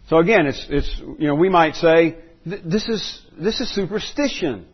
So 0.08 0.18
again, 0.18 0.46
it's, 0.46 0.66
it's, 0.70 1.02
you 1.18 1.26
know, 1.26 1.34
we 1.34 1.48
might 1.48 1.74
say, 1.74 2.16
this 2.44 2.88
is, 2.88 3.22
this 3.36 3.60
is 3.60 3.74
superstition. 3.74 4.66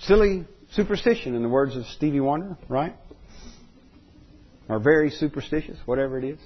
Silly 0.00 0.44
superstition 0.72 1.34
in 1.34 1.42
the 1.42 1.48
words 1.48 1.74
of 1.74 1.86
Stevie 1.86 2.20
Wonder, 2.20 2.58
right? 2.68 2.94
Or 4.68 4.78
very 4.78 5.08
superstitious, 5.08 5.78
whatever 5.86 6.18
it 6.18 6.24
is. 6.24 6.38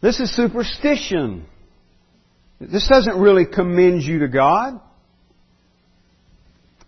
This 0.00 0.20
is 0.20 0.34
superstition. 0.34 1.46
This 2.60 2.86
doesn't 2.88 3.18
really 3.18 3.46
commend 3.46 4.02
you 4.02 4.20
to 4.20 4.28
God. 4.28 4.80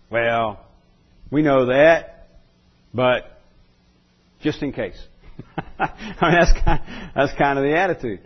Well, 0.09 0.59
we 1.29 1.41
know 1.41 1.67
that, 1.67 2.27
but 2.93 3.41
just 4.41 4.61
in 4.61 4.73
case. 4.73 5.01
I 5.79 5.87
mean, 6.21 6.39
that's 6.39 6.63
kind, 6.63 6.81
that's 7.15 7.33
kind 7.37 7.57
of 7.57 7.65
the 7.65 7.77
attitude. 7.77 8.19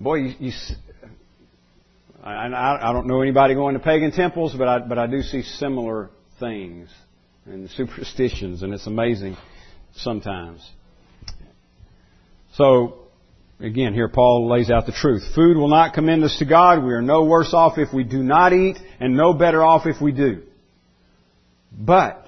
Boy, 0.00 0.16
you, 0.16 0.34
you 0.38 0.52
I, 2.22 2.48
I, 2.88 2.92
don't 2.92 3.06
know 3.06 3.22
anybody 3.22 3.54
going 3.54 3.74
to 3.74 3.80
pagan 3.80 4.10
temples, 4.10 4.54
but 4.56 4.66
I, 4.66 4.78
but 4.80 4.98
I 4.98 5.06
do 5.06 5.22
see 5.22 5.42
similar 5.42 6.10
things 6.40 6.88
and 7.44 7.70
superstitions, 7.76 8.62
and 8.62 8.74
it's 8.74 8.86
amazing 8.86 9.36
sometimes. 9.94 10.68
So, 12.54 13.05
again, 13.60 13.94
here 13.94 14.08
Paul 14.08 14.48
lays 14.48 14.70
out 14.70 14.86
the 14.86 14.92
truth. 14.92 15.22
Food 15.34 15.56
will 15.56 15.68
not 15.68 15.94
commend 15.94 16.24
us 16.24 16.38
to 16.38 16.44
God. 16.44 16.84
We 16.84 16.92
are 16.92 17.02
no 17.02 17.24
worse 17.24 17.52
off 17.52 17.78
if 17.78 17.92
we 17.92 18.04
do 18.04 18.22
not 18.22 18.52
eat, 18.52 18.76
and 19.00 19.16
no 19.16 19.32
better 19.32 19.62
off 19.62 19.86
if 19.86 20.00
we 20.00 20.12
do. 20.12 20.42
But, 21.72 22.26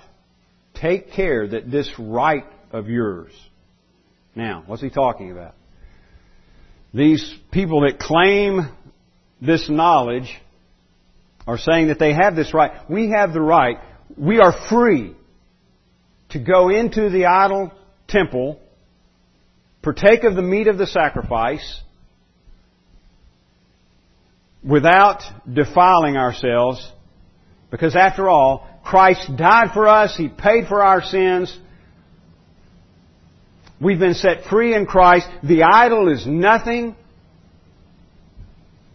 take 0.75 1.12
care 1.12 1.47
that 1.49 1.71
this 1.71 1.91
right 1.99 2.45
of 2.73 2.88
yours. 2.88 3.33
Now, 4.35 4.62
what's 4.67 4.83
he 4.83 4.91
talking 4.91 5.33
about? 5.33 5.55
These 6.95 7.35
people 7.51 7.83
that 7.83 7.99
claim 7.99 8.69
this 9.41 9.69
knowledge 9.69 10.33
are 11.47 11.59
saying 11.59 11.88
that 11.88 11.99
they 11.99 12.12
have 12.12 12.37
this 12.37 12.53
right. 12.53 12.73
We 12.91 13.11
have 13.11 13.33
the 13.33 13.41
right. 13.41 13.79
We 14.17 14.38
are 14.38 14.53
free 14.69 15.14
to 16.31 16.38
go 16.38 16.69
into 16.69 17.09
the 17.09 17.27
idol 17.27 17.73
temple 18.07 18.61
partake 19.83 20.25
of 20.25 20.35
the 20.35 20.43
meat 20.43 20.67
of 20.67 20.79
the 20.79 20.87
sacrifice 20.87 21.81
without 24.62 25.23
defiling 25.51 26.17
ourselves, 26.17 26.91
because 27.71 27.95
after 27.97 28.29
all, 28.29 28.69
Christ 28.85 29.31
died 29.37 29.71
for 29.73 29.88
us, 29.88 30.17
He 30.17 30.29
paid 30.29 30.67
for 30.67 30.83
our 30.83 31.03
sins, 31.03 31.57
We've 33.81 33.99
been 33.99 34.14
set 34.14 34.45
free 34.45 34.75
in 34.75 34.87
Christ. 34.87 35.29
The 35.43 35.62
idol 35.62 36.12
is 36.12 36.27
nothing. 36.27 36.97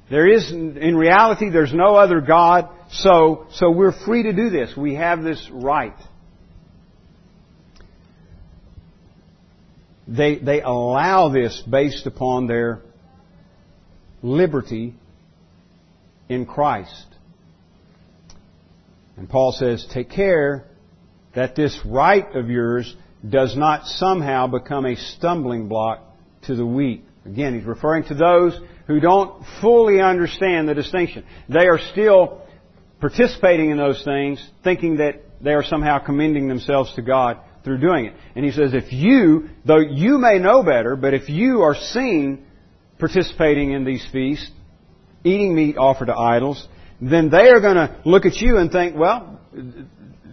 There 0.10 0.28
is, 0.28 0.52
in 0.52 0.96
reality, 0.98 1.50
there's 1.50 1.74
no 1.74 1.96
other 1.96 2.19
God. 2.19 2.69
So, 2.91 3.48
so 3.54 3.72
we're 3.72 3.93
free 4.06 4.24
to 4.24 4.34
do 4.34 4.50
this. 4.50 4.76
We 4.76 4.96
have 4.96 5.24
this 5.24 5.50
right. 5.52 5.96
They, 10.13 10.38
they 10.38 10.62
allow 10.62 11.30
this 11.30 11.62
based 11.67 12.06
upon 12.06 12.45
their 12.47 12.82
liberty 14.21 14.93
in 16.30 16.45
Christ. 16.45 17.06
And 19.17 19.28
Paul 19.28 19.52
says, 19.54 19.86
take 19.91 20.12
care 20.12 20.65
that 21.36 21.56
this 21.56 21.78
right 21.84 22.36
of 22.36 22.49
yours 22.49 22.95
does 23.28 23.56
not 23.58 23.86
somehow 23.86 24.47
become 24.47 24.86
a 24.86 24.95
stumbling 24.95 25.67
block 25.67 26.02
to 26.43 26.56
the 26.56 26.65
weak. 26.65 27.04
Again, 27.26 27.58
he's 27.58 27.65
referring 27.65 28.04
to 28.06 28.13
those 28.13 28.60
who 28.86 28.99
don't 28.99 29.43
fully 29.62 29.99
understand 29.99 30.69
the 30.69 30.76
distinction. 30.76 31.23
They 31.49 31.67
are 31.67 31.80
still 31.91 32.41
participating 32.99 33.71
in 33.71 33.78
those 33.78 34.04
things, 34.04 34.45
thinking 34.63 34.97
that 34.97 35.23
they 35.41 35.54
are 35.54 35.63
somehow 35.63 35.99
commending 35.99 36.47
themselves 36.47 36.93
to 36.95 37.02
God 37.02 37.39
through 37.63 37.80
doing 37.80 38.06
it. 38.06 38.13
And 38.36 38.43
he 38.43 38.52
says, 38.52 38.73
if 38.73 38.91
you, 38.91 39.49
though 39.65 39.80
you 39.80 40.17
may 40.17 40.39
know 40.39 40.63
better, 40.63 40.95
but 40.95 41.13
if 41.13 41.30
you 41.30 41.62
are 41.62 41.76
seen 41.76 42.45
participating 42.99 43.71
in 43.71 43.86
these 43.86 44.06
feasts, 44.12 44.49
eating 45.23 45.56
meat 45.56 45.78
offered 45.78 46.08
to 46.08 46.15
idols, 46.15 46.67
then 47.02 47.30
they 47.30 47.49
are 47.49 47.60
going 47.60 47.76
to 47.76 48.02
look 48.06 48.26
at 48.26 48.36
you 48.36 48.58
and 48.58 48.71
think, 48.71 48.95
well, 48.95 49.39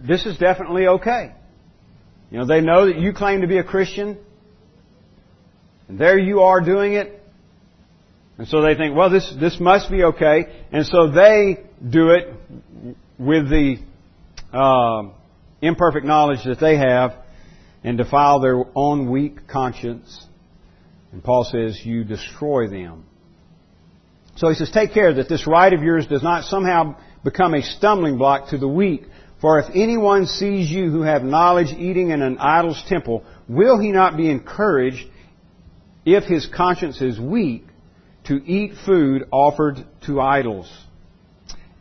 this 0.07 0.25
is 0.25 0.37
definitely 0.37 0.87
okay. 0.87 1.33
You 2.29 2.39
know, 2.39 2.45
they 2.45 2.61
know 2.61 2.85
that 2.85 2.97
you 2.97 3.13
claim 3.13 3.41
to 3.41 3.47
be 3.47 3.57
a 3.57 3.63
Christian, 3.63 4.17
and 5.87 5.99
there 5.99 6.17
you 6.17 6.41
are 6.41 6.61
doing 6.61 6.93
it, 6.93 7.21
and 8.37 8.47
so 8.47 8.61
they 8.61 8.75
think, 8.75 8.95
well, 8.95 9.09
this, 9.09 9.33
this 9.39 9.59
must 9.59 9.91
be 9.91 10.03
okay, 10.03 10.45
and 10.71 10.85
so 10.85 11.11
they 11.11 11.57
do 11.87 12.11
it 12.11 12.33
with 13.19 13.49
the 13.49 13.77
uh, 14.53 15.11
imperfect 15.61 16.05
knowledge 16.05 16.43
that 16.45 16.59
they 16.59 16.77
have 16.77 17.13
and 17.83 17.97
defile 17.97 18.39
their 18.39 18.63
own 18.75 19.09
weak 19.09 19.47
conscience. 19.47 20.25
And 21.11 21.23
Paul 21.23 21.43
says, 21.43 21.79
you 21.83 22.03
destroy 22.03 22.67
them. 22.67 23.05
So 24.37 24.49
he 24.49 24.55
says, 24.55 24.71
take 24.71 24.93
care 24.93 25.13
that 25.15 25.29
this 25.29 25.45
right 25.45 25.71
of 25.73 25.83
yours 25.83 26.07
does 26.07 26.23
not 26.23 26.45
somehow 26.45 26.95
become 27.23 27.53
a 27.53 27.61
stumbling 27.61 28.17
block 28.17 28.49
to 28.49 28.57
the 28.57 28.67
weak. 28.67 29.03
For 29.41 29.59
if 29.59 29.65
anyone 29.75 30.27
sees 30.27 30.69
you 30.69 30.89
who 30.89 31.01
have 31.01 31.23
knowledge 31.23 31.73
eating 31.77 32.11
in 32.11 32.21
an 32.21 32.37
idol's 32.37 32.81
temple, 32.87 33.25
will 33.47 33.79
he 33.79 33.91
not 33.91 34.15
be 34.15 34.29
encouraged 34.29 35.07
if 36.05 36.23
his 36.23 36.47
conscience 36.47 37.01
is 37.01 37.19
weak 37.19 37.65
to 38.25 38.35
eat 38.35 38.73
food 38.85 39.23
offered 39.31 39.77
to 40.05 40.21
idols? 40.21 40.71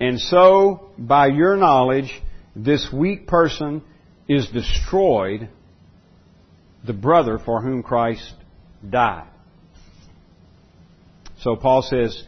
And 0.00 0.18
so, 0.18 0.90
by 0.96 1.26
your 1.26 1.56
knowledge, 1.56 2.10
this 2.54 2.88
weak 2.92 3.26
person 3.26 3.82
is 4.28 4.48
destroyed, 4.48 5.48
the 6.84 6.92
brother 6.92 7.38
for 7.38 7.60
whom 7.60 7.82
Christ 7.82 8.34
died. 8.88 9.28
So 11.40 11.56
Paul 11.56 11.82
says, 11.82 12.22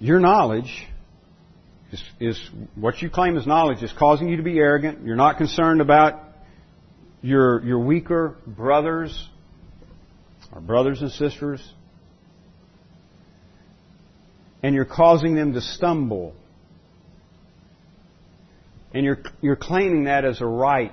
your 0.00 0.20
knowledge 0.20 0.86
is, 1.92 2.02
is, 2.20 2.50
what 2.74 3.00
you 3.02 3.10
claim 3.10 3.36
as 3.36 3.46
knowledge 3.46 3.82
is 3.82 3.92
causing 3.98 4.28
you 4.28 4.36
to 4.36 4.42
be 4.42 4.58
arrogant. 4.58 5.04
You're 5.04 5.16
not 5.16 5.38
concerned 5.38 5.80
about 5.80 6.20
your, 7.22 7.64
your 7.64 7.78
weaker 7.78 8.36
brothers 8.46 9.28
or 10.52 10.60
brothers 10.60 11.00
and 11.00 11.10
sisters. 11.10 11.66
And 14.62 14.74
you're 14.74 14.84
causing 14.84 15.34
them 15.34 15.52
to 15.54 15.60
stumble. 15.60 16.34
And 18.94 19.04
you're, 19.04 19.18
you're 19.40 19.56
claiming 19.56 20.04
that 20.04 20.24
as 20.24 20.40
a 20.40 20.46
right. 20.46 20.92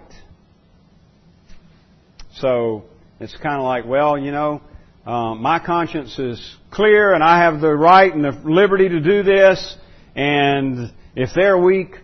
So, 2.36 2.84
it's 3.20 3.36
kind 3.38 3.56
of 3.56 3.64
like, 3.64 3.86
well, 3.86 4.18
you 4.18 4.32
know, 4.32 4.62
uh, 5.06 5.36
my 5.36 5.60
conscience 5.60 6.18
is 6.20 6.58
clear 6.72 7.14
and 7.14 7.24
I 7.24 7.44
have 7.44 7.62
the 7.62 7.74
right 7.74 8.14
and 8.14 8.24
the 8.24 8.32
liberty 8.44 8.90
to 8.90 9.00
do 9.00 9.24
this. 9.24 9.78
And 10.16 10.92
if 11.16 11.30
they're 11.34 11.58
weak, 11.58 11.96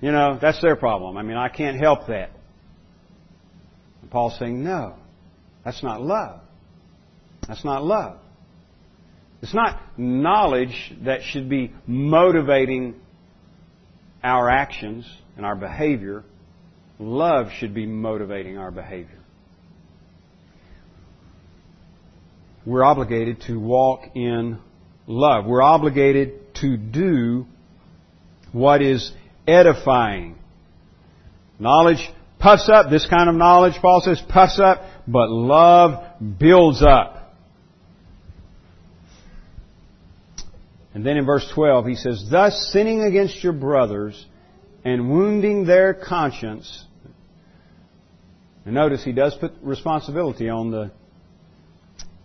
you 0.00 0.12
know, 0.12 0.38
that's 0.40 0.60
their 0.62 0.76
problem. 0.76 1.16
I 1.16 1.22
mean, 1.22 1.36
I 1.36 1.48
can't 1.48 1.78
help 1.78 2.06
that. 2.08 2.30
And 4.02 4.10
Paul's 4.10 4.38
saying, 4.38 4.62
no, 4.62 4.94
that's 5.64 5.82
not 5.82 6.00
love. 6.02 6.40
That's 7.48 7.64
not 7.64 7.82
love. 7.82 8.18
It's 9.42 9.54
not 9.54 9.80
knowledge 9.98 10.94
that 11.04 11.22
should 11.22 11.48
be 11.48 11.72
motivating 11.86 12.94
our 14.22 14.48
actions 14.50 15.06
and 15.36 15.44
our 15.44 15.56
behavior. 15.56 16.24
Love 16.98 17.48
should 17.58 17.74
be 17.74 17.86
motivating 17.86 18.58
our 18.58 18.70
behavior. 18.70 19.20
we're 22.66 22.84
obligated 22.84 23.40
to 23.42 23.58
walk 23.58 24.02
in 24.14 24.58
love. 25.06 25.46
We're 25.46 25.62
obligated 25.62 26.54
to 26.56 26.76
do 26.76 27.46
what 28.52 28.82
is 28.82 29.12
edifying. 29.46 30.36
Knowledge 31.60 32.10
puffs 32.40 32.68
up. 32.68 32.90
This 32.90 33.06
kind 33.08 33.30
of 33.30 33.36
knowledge, 33.36 33.74
Paul 33.80 34.02
says, 34.04 34.20
puffs 34.28 34.60
up, 34.62 34.82
but 35.06 35.30
love 35.30 36.20
builds 36.38 36.82
up. 36.82 37.25
And 40.96 41.04
then 41.04 41.18
in 41.18 41.26
verse 41.26 41.46
12, 41.54 41.84
he 41.88 41.94
says, 41.94 42.24
Thus 42.30 42.70
sinning 42.72 43.02
against 43.02 43.44
your 43.44 43.52
brothers 43.52 44.24
and 44.82 45.10
wounding 45.10 45.66
their 45.66 45.92
conscience. 45.92 46.86
And 48.64 48.74
notice 48.74 49.04
he 49.04 49.12
does 49.12 49.36
put 49.38 49.52
responsibility 49.60 50.48
on 50.48 50.70
the 50.70 50.90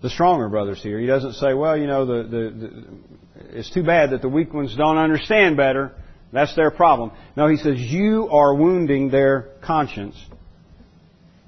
the 0.02 0.10
stronger 0.10 0.48
brothers 0.48 0.82
here. 0.82 0.98
He 1.00 1.06
doesn't 1.06 1.34
say, 1.34 1.54
well, 1.54 1.78
you 1.78 1.86
know, 1.86 2.06
the, 2.06 2.24
the, 2.24 2.50
the, 2.50 3.58
it's 3.58 3.70
too 3.70 3.84
bad 3.84 4.12
that 4.12 4.22
the 4.22 4.30
weak 4.30 4.54
ones 4.54 4.74
don't 4.78 4.98
understand 4.98 5.58
better. 5.58 5.92
That's 6.32 6.56
their 6.56 6.72
problem. 6.72 7.12
No, 7.36 7.50
he 7.50 7.58
says, 7.58 7.78
you 7.78 8.30
are 8.32 8.56
wounding 8.56 9.12
their 9.12 9.50
conscience. 9.62 10.16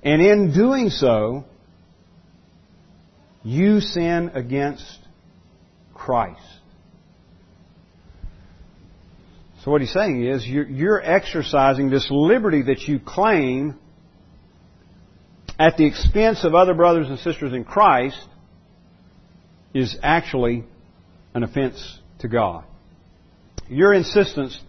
And 0.04 0.22
in 0.22 0.54
doing 0.54 0.90
so, 0.90 1.46
you 3.44 3.80
sin 3.80 4.32
against 4.34 5.00
Christ. 5.94 6.53
So 9.64 9.72
what 9.72 9.80
he's 9.80 9.94
saying 9.94 10.26
is, 10.26 10.46
you're, 10.46 11.02
exercising 11.02 11.90
this 11.90 12.08
liberty 12.12 12.64
that 12.64 12.82
you 12.82 13.00
claim 13.00 13.80
at 15.58 15.78
the 15.78 15.86
expense 15.86 16.44
of 16.44 16.54
other 16.54 16.74
brothers 16.74 17.08
and 17.08 17.18
sisters 17.20 17.54
in 17.54 17.64
Christ 17.64 18.20
is 19.74 19.96
actually 20.04 20.66
an 21.34 21.44
offense 21.44 22.00
to 22.20 22.28
God. 22.28 22.66
Your 23.70 23.94
insistence 23.94 24.60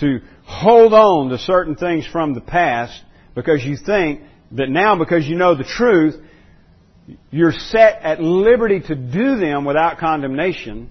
to 0.00 0.18
hold 0.44 0.94
on 0.94 1.28
to 1.28 1.38
certain 1.38 1.76
things 1.76 2.04
from 2.06 2.34
the 2.34 2.40
past 2.40 3.00
because 3.36 3.64
you 3.64 3.76
think 3.76 4.22
that 4.52 4.68
now 4.68 4.96
because 4.96 5.26
you 5.26 5.36
know 5.36 5.54
the 5.54 5.62
truth, 5.62 6.20
you're 7.30 7.52
set 7.52 8.02
at 8.02 8.20
liberty 8.20 8.80
to 8.80 8.96
do 8.96 9.36
them 9.36 9.64
without 9.64 9.98
condemnation 9.98 10.90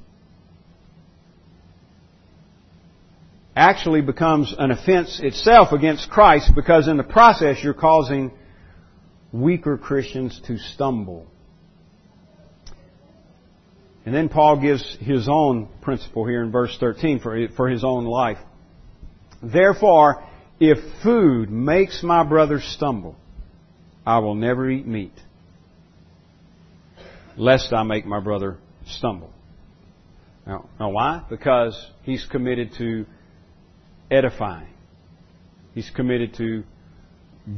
actually 3.59 4.01
becomes 4.01 4.55
an 4.57 4.71
offense 4.71 5.19
itself 5.21 5.73
against 5.73 6.09
Christ 6.09 6.51
because 6.55 6.87
in 6.87 6.97
the 6.97 7.03
process 7.03 7.57
you're 7.61 7.73
causing 7.73 8.31
weaker 9.31 9.77
Christians 9.77 10.39
to 10.47 10.57
stumble. 10.57 11.27
And 14.05 14.15
then 14.15 14.29
Paul 14.29 14.61
gives 14.61 14.97
his 15.01 15.27
own 15.29 15.67
principle 15.81 16.25
here 16.25 16.41
in 16.41 16.51
verse 16.51 16.75
13 16.79 17.19
for, 17.19 17.67
his 17.67 17.83
own 17.83 18.05
life. 18.05 18.37
Therefore, 19.43 20.23
if 20.59 20.77
food 21.03 21.51
makes 21.51 22.01
my 22.01 22.23
brother 22.23 22.59
stumble, 22.59 23.17
I 24.05 24.19
will 24.19 24.35
never 24.35 24.69
eat 24.69 24.87
meat, 24.87 25.13
lest 27.37 27.71
I 27.73 27.83
make 27.83 28.05
my 28.05 28.19
brother 28.19 28.57
stumble. 28.87 29.31
Now, 30.47 30.69
now 30.79 30.89
why? 30.89 31.23
Because 31.29 31.79
he's 32.03 32.25
committed 32.25 32.71
to 32.79 33.05
edifying. 34.11 34.73
He's 35.73 35.89
committed 35.89 36.35
to 36.35 36.63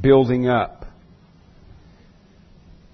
building 0.02 0.48
up 0.48 0.86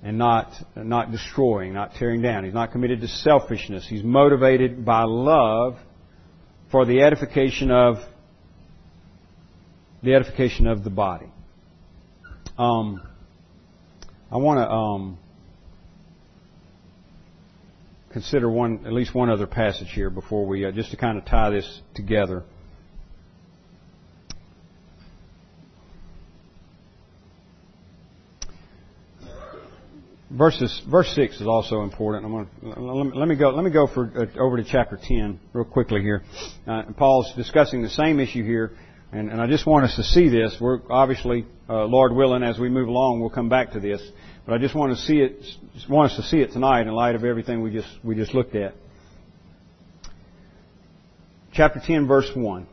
and 0.04 0.18
not, 0.18 0.54
not 0.76 1.12
destroying, 1.12 1.74
not 1.74 1.96
tearing 1.96 2.22
down. 2.22 2.44
He's 2.44 2.54
not 2.54 2.72
committed 2.72 3.02
to 3.02 3.08
selfishness. 3.08 3.88
He's 3.88 4.04
motivated 4.04 4.86
by 4.86 5.04
love 5.04 5.76
for 6.72 6.86
the 6.86 7.02
edification 7.02 7.72
of 7.72 7.98
the 10.04 10.14
edification 10.14 10.68
of 10.68 10.84
the 10.84 10.90
body. 10.90 11.28
Um, 12.58 13.02
I 14.32 14.38
want 14.38 14.60
to 14.60 14.70
um, 14.70 15.18
consider 18.12 18.50
one, 18.50 18.86
at 18.86 18.94
least 18.94 19.14
one 19.14 19.30
other 19.30 19.48
passage 19.48 19.92
here 19.92 20.10
before 20.10 20.46
we, 20.46 20.66
uh, 20.66 20.72
just 20.72 20.92
to 20.92 20.98
kind 20.98 21.18
of 21.18 21.26
tie 21.26 21.50
this 21.50 21.82
together. 21.96 22.44
Verses, 30.32 30.82
verse 30.90 31.10
six 31.16 31.40
is 31.40 31.48
also 31.48 31.82
important. 31.82 32.26
I'm 32.26 32.32
going 32.32 33.12
to, 33.12 33.18
let 33.18 33.28
me 33.28 33.36
go. 33.36 33.50
Let 33.50 33.64
me 33.64 33.72
go 33.72 33.88
for 33.88 34.12
uh, 34.16 34.40
over 34.40 34.58
to 34.58 34.64
chapter 34.64 35.00
ten 35.02 35.40
real 35.54 35.66
quickly 35.66 36.02
here. 36.02 36.24
Uh, 36.66 36.84
Paul's 36.98 37.34
discussing 37.36 37.82
the 37.82 37.90
same 37.90 38.20
issue 38.20 38.44
here, 38.44 38.72
and, 39.12 39.30
and, 39.30 39.42
I 39.42 39.48
just 39.48 39.66
want 39.66 39.86
us 39.86 39.96
to 39.96 40.04
see 40.04 40.30
this. 40.30 40.56
We're 40.60 40.80
obviously, 40.90 41.46
uh, 41.70 41.86
Lord 41.86 42.14
willing, 42.14 42.44
as 42.44 42.60
we 42.60 42.70
move 42.70 42.88
along, 42.88 43.20
we'll 43.20 43.30
come 43.30 43.50
back 43.50 43.72
to 43.72 43.80
this. 43.80 44.02
But 44.46 44.54
I 44.54 44.58
just 44.58 44.76
want 44.76 44.96
to 44.96 45.02
see 45.04 45.20
it. 45.20 45.44
Want 45.90 46.12
us 46.12 46.18
to 46.18 46.24
see 46.24 46.40
it 46.40 46.52
tonight 46.52 46.82
in 46.82 46.94
light 46.94 47.16
of 47.16 47.24
everything 47.24 47.62
we 47.62 47.72
just 47.72 47.90
we 48.04 48.16
just 48.16 48.34
looked 48.34 48.56
at. 48.56 48.74
Chapter 51.54 51.82
ten, 51.86 52.08
verse 52.08 52.30
one. 52.36 52.68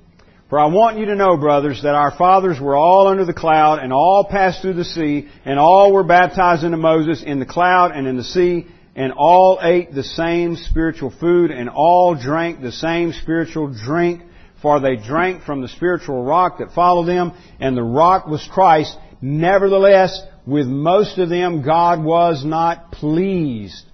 For 0.50 0.59
I 0.59 0.66
want 0.66 0.98
you 0.98 1.07
to 1.07 1.14
know, 1.14 1.37
brothers, 1.37 1.83
that 1.83 1.94
our 1.94 2.11
fathers 2.11 2.61
were 2.61 2.76
all 2.76 3.09
under 3.09 3.24
the 3.24 3.33
cloud 3.33 3.78
and 3.78 3.92
all 3.92 4.26
passed 4.30 4.61
through 4.61 4.74
the 4.74 4.85
sea 4.85 5.28
and 5.44 5.59
all 5.59 5.92
were 5.92 6.04
baptized 6.04 6.64
into 6.64 6.76
Moses 6.76 7.22
in 7.22 7.38
the 7.38 7.46
cloud 7.46 7.92
and 7.92 8.07
in 8.07 8.16
the 8.16 8.24
sea 8.24 8.66
and 8.94 9.12
all 9.16 9.59
ate 9.62 9.92
the 9.92 10.04
same 10.04 10.57
spiritual 10.57 11.11
food 11.11 11.50
and 11.50 11.68
all 11.68 12.14
drank 12.14 12.61
the 12.61 12.72
same 12.72 13.12
spiritual 13.12 13.72
drink 13.72 14.22
for 14.61 14.80
they 14.80 14.96
drank 14.96 15.42
from 15.44 15.62
the 15.62 15.68
spiritual 15.68 16.22
rock 16.24 16.59
that 16.59 16.72
followed 16.72 17.07
them 17.07 17.33
and 17.59 17.76
the 17.76 17.83
rock 17.83 18.26
was 18.26 18.46
Christ. 18.52 18.96
Nevertheless, 19.20 20.22
with 20.46 20.66
most 20.66 21.18
of 21.18 21.30
them 21.30 21.62
God 21.62 22.04
was 22.04 22.44
not 22.44 22.92
pleased 22.92 23.85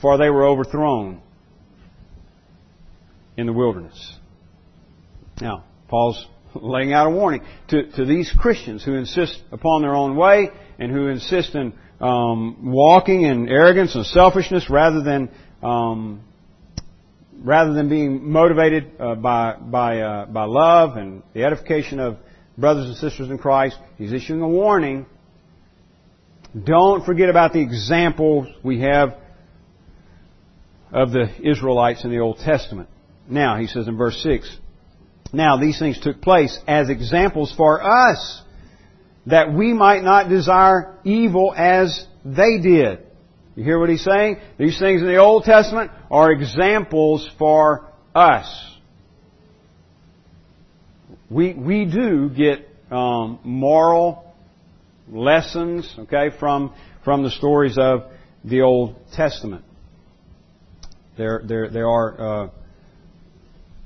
for 0.00 0.16
they 0.16 0.30
were 0.30 0.46
overthrown 0.46 1.20
in 3.36 3.46
the 3.46 3.52
wilderness. 3.52 4.16
Now, 5.40 5.64
Paul's 5.88 6.26
laying 6.54 6.92
out 6.92 7.08
a 7.08 7.10
warning 7.10 7.42
to, 7.68 7.90
to 7.92 8.04
these 8.04 8.32
Christians 8.38 8.84
who 8.84 8.94
insist 8.94 9.42
upon 9.50 9.82
their 9.82 9.94
own 9.94 10.16
way 10.16 10.50
and 10.78 10.92
who 10.92 11.08
insist 11.08 11.54
in 11.54 11.72
um, 12.00 12.72
walking 12.72 13.22
in 13.22 13.48
arrogance 13.48 13.94
and 13.94 14.04
selfishness 14.06 14.68
rather 14.68 15.02
than 15.02 15.30
um, 15.62 16.22
rather 17.42 17.72
than 17.72 17.88
being 17.88 18.30
motivated 18.30 18.92
uh, 19.00 19.14
by 19.14 19.56
by 19.56 20.00
uh, 20.00 20.26
by 20.26 20.44
love 20.44 20.96
and 20.96 21.22
the 21.32 21.44
edification 21.44 21.98
of 21.98 22.18
brothers 22.56 22.86
and 22.86 22.96
sisters 22.96 23.30
in 23.30 23.38
Christ. 23.38 23.78
He's 23.96 24.12
issuing 24.12 24.40
a 24.40 24.48
warning. 24.48 25.06
Don't 26.62 27.04
forget 27.04 27.30
about 27.30 27.52
the 27.52 27.60
examples 27.60 28.46
we 28.62 28.80
have 28.80 29.16
of 30.92 31.10
the 31.10 31.28
Israelites 31.42 32.04
in 32.04 32.10
the 32.10 32.20
Old 32.20 32.38
Testament. 32.38 32.88
Now, 33.28 33.58
he 33.58 33.66
says 33.66 33.88
in 33.88 33.96
verse 33.96 34.22
6, 34.22 34.58
now, 35.34 35.58
these 35.58 35.78
things 35.78 35.98
took 36.00 36.20
place 36.20 36.58
as 36.66 36.88
examples 36.88 37.52
for 37.56 37.82
us 37.82 38.42
that 39.26 39.52
we 39.52 39.72
might 39.72 40.02
not 40.02 40.28
desire 40.28 40.98
evil 41.04 41.54
as 41.56 42.06
they 42.24 42.58
did. 42.58 43.00
You 43.56 43.64
hear 43.64 43.78
what 43.78 43.88
he's 43.88 44.04
saying? 44.04 44.38
These 44.58 44.78
things 44.78 45.00
in 45.00 45.06
the 45.06 45.16
Old 45.16 45.44
Testament 45.44 45.90
are 46.10 46.32
examples 46.32 47.28
for 47.38 47.90
us. 48.14 48.74
We, 51.30 51.54
we 51.54 51.84
do 51.84 52.28
get 52.30 52.68
um, 52.90 53.38
moral 53.44 54.34
lessons, 55.10 55.92
okay, 56.00 56.30
from, 56.38 56.74
from 57.04 57.22
the 57.22 57.30
stories 57.30 57.76
of 57.78 58.04
the 58.44 58.62
Old 58.62 58.96
Testament. 59.12 59.64
There, 61.16 61.42
there, 61.46 61.70
there 61.70 61.88
are, 61.88 62.44
uh, 62.44 62.50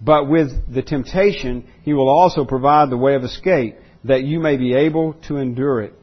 but 0.00 0.28
with 0.28 0.72
the 0.72 0.82
temptation 0.82 1.66
he 1.82 1.92
will 1.92 2.08
also 2.08 2.44
provide 2.44 2.90
the 2.90 2.96
way 2.96 3.14
of 3.14 3.24
escape 3.24 3.76
that 4.04 4.22
you 4.22 4.40
may 4.40 4.56
be 4.56 4.74
able 4.74 5.14
to 5.26 5.36
endure 5.36 5.82
it. 5.82 5.94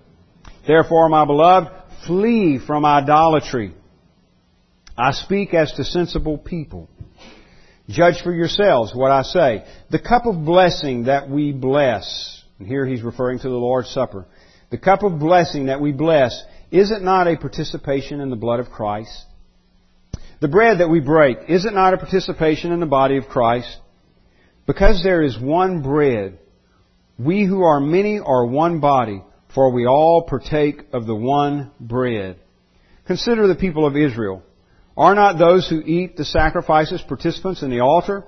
Therefore, 0.67 1.09
my 1.09 1.25
beloved, 1.25 1.69
flee 2.05 2.59
from 2.65 2.85
idolatry. 2.85 3.73
I 4.97 5.11
speak 5.11 5.53
as 5.53 5.71
to 5.73 5.83
sensible 5.83 6.37
people. 6.37 6.89
Judge 7.87 8.21
for 8.23 8.33
yourselves 8.33 8.95
what 8.95 9.11
I 9.11 9.21
say. 9.21 9.65
The 9.91 9.99
cup 9.99 10.25
of 10.25 10.43
blessing 10.43 11.05
that 11.05 11.29
we 11.29 11.51
bless, 11.51 12.43
and 12.59 12.67
here 12.67 12.85
he's 12.85 13.03
referring 13.03 13.39
to 13.39 13.49
the 13.49 13.55
Lord's 13.55 13.89
Supper. 13.89 14.25
The 14.71 14.77
cup 14.77 15.03
of 15.03 15.19
blessing 15.19 15.67
that 15.67 15.81
we 15.81 15.91
bless, 15.91 16.41
is 16.71 16.91
it 16.91 17.01
not 17.01 17.27
a 17.27 17.37
participation 17.37 18.21
in 18.21 18.29
the 18.29 18.35
blood 18.35 18.59
of 18.59 18.71
Christ? 18.71 19.25
The 20.41 20.47
bread 20.47 20.79
that 20.79 20.89
we 20.89 20.99
break, 20.99 21.37
is 21.47 21.65
it 21.65 21.73
not 21.73 21.93
a 21.93 21.97
participation 21.97 22.71
in 22.71 22.79
the 22.79 22.85
body 22.85 23.17
of 23.17 23.27
Christ? 23.27 23.77
Because 24.67 25.03
there 25.03 25.21
is 25.21 25.39
one 25.39 25.81
bread, 25.83 26.39
we 27.19 27.45
who 27.45 27.63
are 27.63 27.79
many 27.79 28.19
are 28.19 28.45
one 28.45 28.79
body, 28.79 29.23
for 29.53 29.71
we 29.71 29.85
all 29.85 30.23
partake 30.27 30.81
of 30.91 31.05
the 31.05 31.15
one 31.15 31.71
bread. 31.79 32.37
Consider 33.05 33.47
the 33.47 33.55
people 33.55 33.85
of 33.85 33.95
Israel. 33.95 34.41
Are 34.97 35.13
not 35.13 35.37
those 35.37 35.69
who 35.69 35.81
eat 35.81 36.17
the 36.17 36.25
sacrifices 36.25 37.01
participants 37.07 37.61
in 37.61 37.69
the 37.69 37.81
altar? 37.81 38.23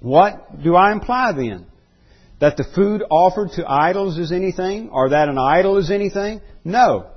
What 0.00 0.62
do 0.62 0.74
I 0.74 0.92
imply 0.92 1.32
then? 1.32 1.66
That 2.40 2.56
the 2.56 2.64
food 2.74 3.02
offered 3.08 3.50
to 3.52 3.66
idols 3.66 4.18
is 4.18 4.32
anything? 4.32 4.90
Or 4.90 5.10
that 5.10 5.28
an 5.28 5.38
idol 5.38 5.78
is 5.78 5.90
anything? 5.90 6.40
No. 6.64 7.08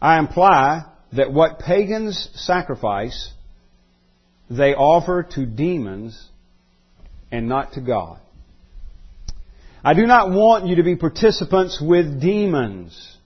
I 0.00 0.18
imply 0.18 0.86
that 1.12 1.32
what 1.32 1.58
pagans 1.58 2.30
sacrifice, 2.34 3.30
they 4.50 4.74
offer 4.74 5.26
to 5.34 5.46
demons 5.46 6.30
and 7.30 7.48
not 7.48 7.72
to 7.72 7.80
God. 7.80 8.18
I 9.84 9.94
do 9.94 10.06
not 10.06 10.30
want 10.30 10.66
you 10.66 10.76
to 10.76 10.82
be 10.82 10.96
participants 10.96 11.80
with 11.80 12.20
demons. 12.20 13.16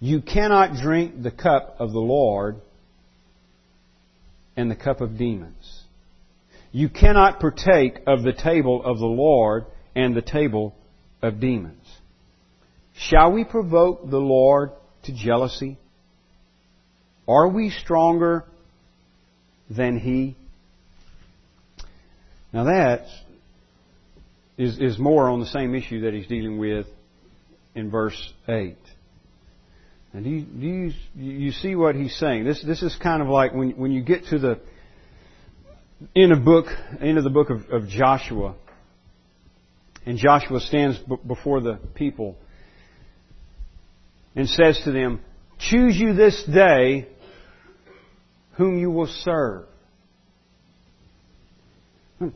You 0.00 0.22
cannot 0.22 0.80
drink 0.80 1.22
the 1.22 1.32
cup 1.32 1.76
of 1.80 1.92
the 1.92 1.98
Lord 1.98 2.56
and 4.56 4.70
the 4.70 4.76
cup 4.76 5.00
of 5.00 5.18
demons. 5.18 5.82
You 6.70 6.88
cannot 6.88 7.40
partake 7.40 7.98
of 8.06 8.22
the 8.22 8.32
table 8.32 8.84
of 8.84 8.98
the 8.98 9.06
Lord 9.06 9.64
and 9.96 10.14
the 10.14 10.22
table 10.22 10.74
of 11.22 11.40
demons. 11.40 11.84
Shall 12.96 13.32
we 13.32 13.44
provoke 13.44 14.08
the 14.08 14.18
Lord 14.18 14.70
to 15.04 15.12
jealousy? 15.12 15.78
Are 17.26 17.48
we 17.48 17.70
stronger 17.70 18.44
than 19.70 19.98
He? 19.98 20.36
Now 22.52 22.64
that's 22.64 23.10
is, 24.58 24.78
is 24.78 24.98
more 24.98 25.30
on 25.30 25.40
the 25.40 25.46
same 25.46 25.74
issue 25.74 26.02
that 26.02 26.12
he's 26.12 26.26
dealing 26.26 26.58
with 26.58 26.86
in 27.74 27.90
verse 27.90 28.32
8. 28.48 28.76
And 30.12 30.24
do 30.24 30.30
you, 30.30 30.42
do 30.42 30.66
you, 30.66 30.92
you 31.14 31.52
see 31.52 31.76
what 31.76 31.94
he's 31.94 32.16
saying? 32.16 32.44
This, 32.44 32.62
this 32.64 32.82
is 32.82 32.96
kind 32.96 33.22
of 33.22 33.28
like 33.28 33.54
when, 33.54 33.70
when 33.72 33.92
you 33.92 34.02
get 34.02 34.26
to 34.26 34.38
the 34.38 34.58
end 36.16 36.32
of 36.32 36.44
book, 36.44 36.66
end 37.00 37.18
of 37.18 37.24
the 37.24 37.30
book 37.30 37.50
of, 37.50 37.68
of 37.70 37.88
Joshua, 37.88 38.56
and 40.04 40.18
Joshua 40.18 40.60
stands 40.60 40.98
b- 40.98 41.16
before 41.26 41.60
the 41.60 41.78
people 41.94 42.36
and 44.34 44.48
says 44.48 44.80
to 44.84 44.92
them, 44.92 45.20
Choose 45.58 45.96
you 45.96 46.14
this 46.14 46.42
day 46.44 47.08
whom 48.52 48.78
you 48.78 48.90
will 48.90 49.06
serve. 49.06 49.66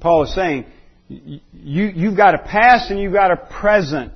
Paul 0.00 0.24
is 0.24 0.34
saying, 0.34 0.66
you, 1.08 1.40
you've 1.52 2.16
got 2.16 2.34
a 2.34 2.38
past 2.38 2.90
and 2.90 3.00
you've 3.00 3.12
got 3.12 3.30
a 3.30 3.36
present. 3.36 4.12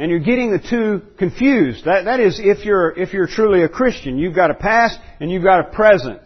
and 0.00 0.10
you're 0.10 0.18
getting 0.18 0.50
the 0.50 0.58
two 0.58 1.02
confused. 1.18 1.84
That, 1.84 2.06
that 2.06 2.20
is, 2.20 2.40
if 2.42 2.64
you're, 2.64 2.90
if 2.98 3.12
you're 3.12 3.26
truly 3.26 3.64
a 3.64 3.68
Christian, 3.68 4.16
you've 4.18 4.34
got 4.34 4.50
a 4.50 4.54
past 4.54 4.98
and 5.20 5.30
you've 5.30 5.44
got 5.44 5.60
a 5.60 5.64
present. 5.64 6.22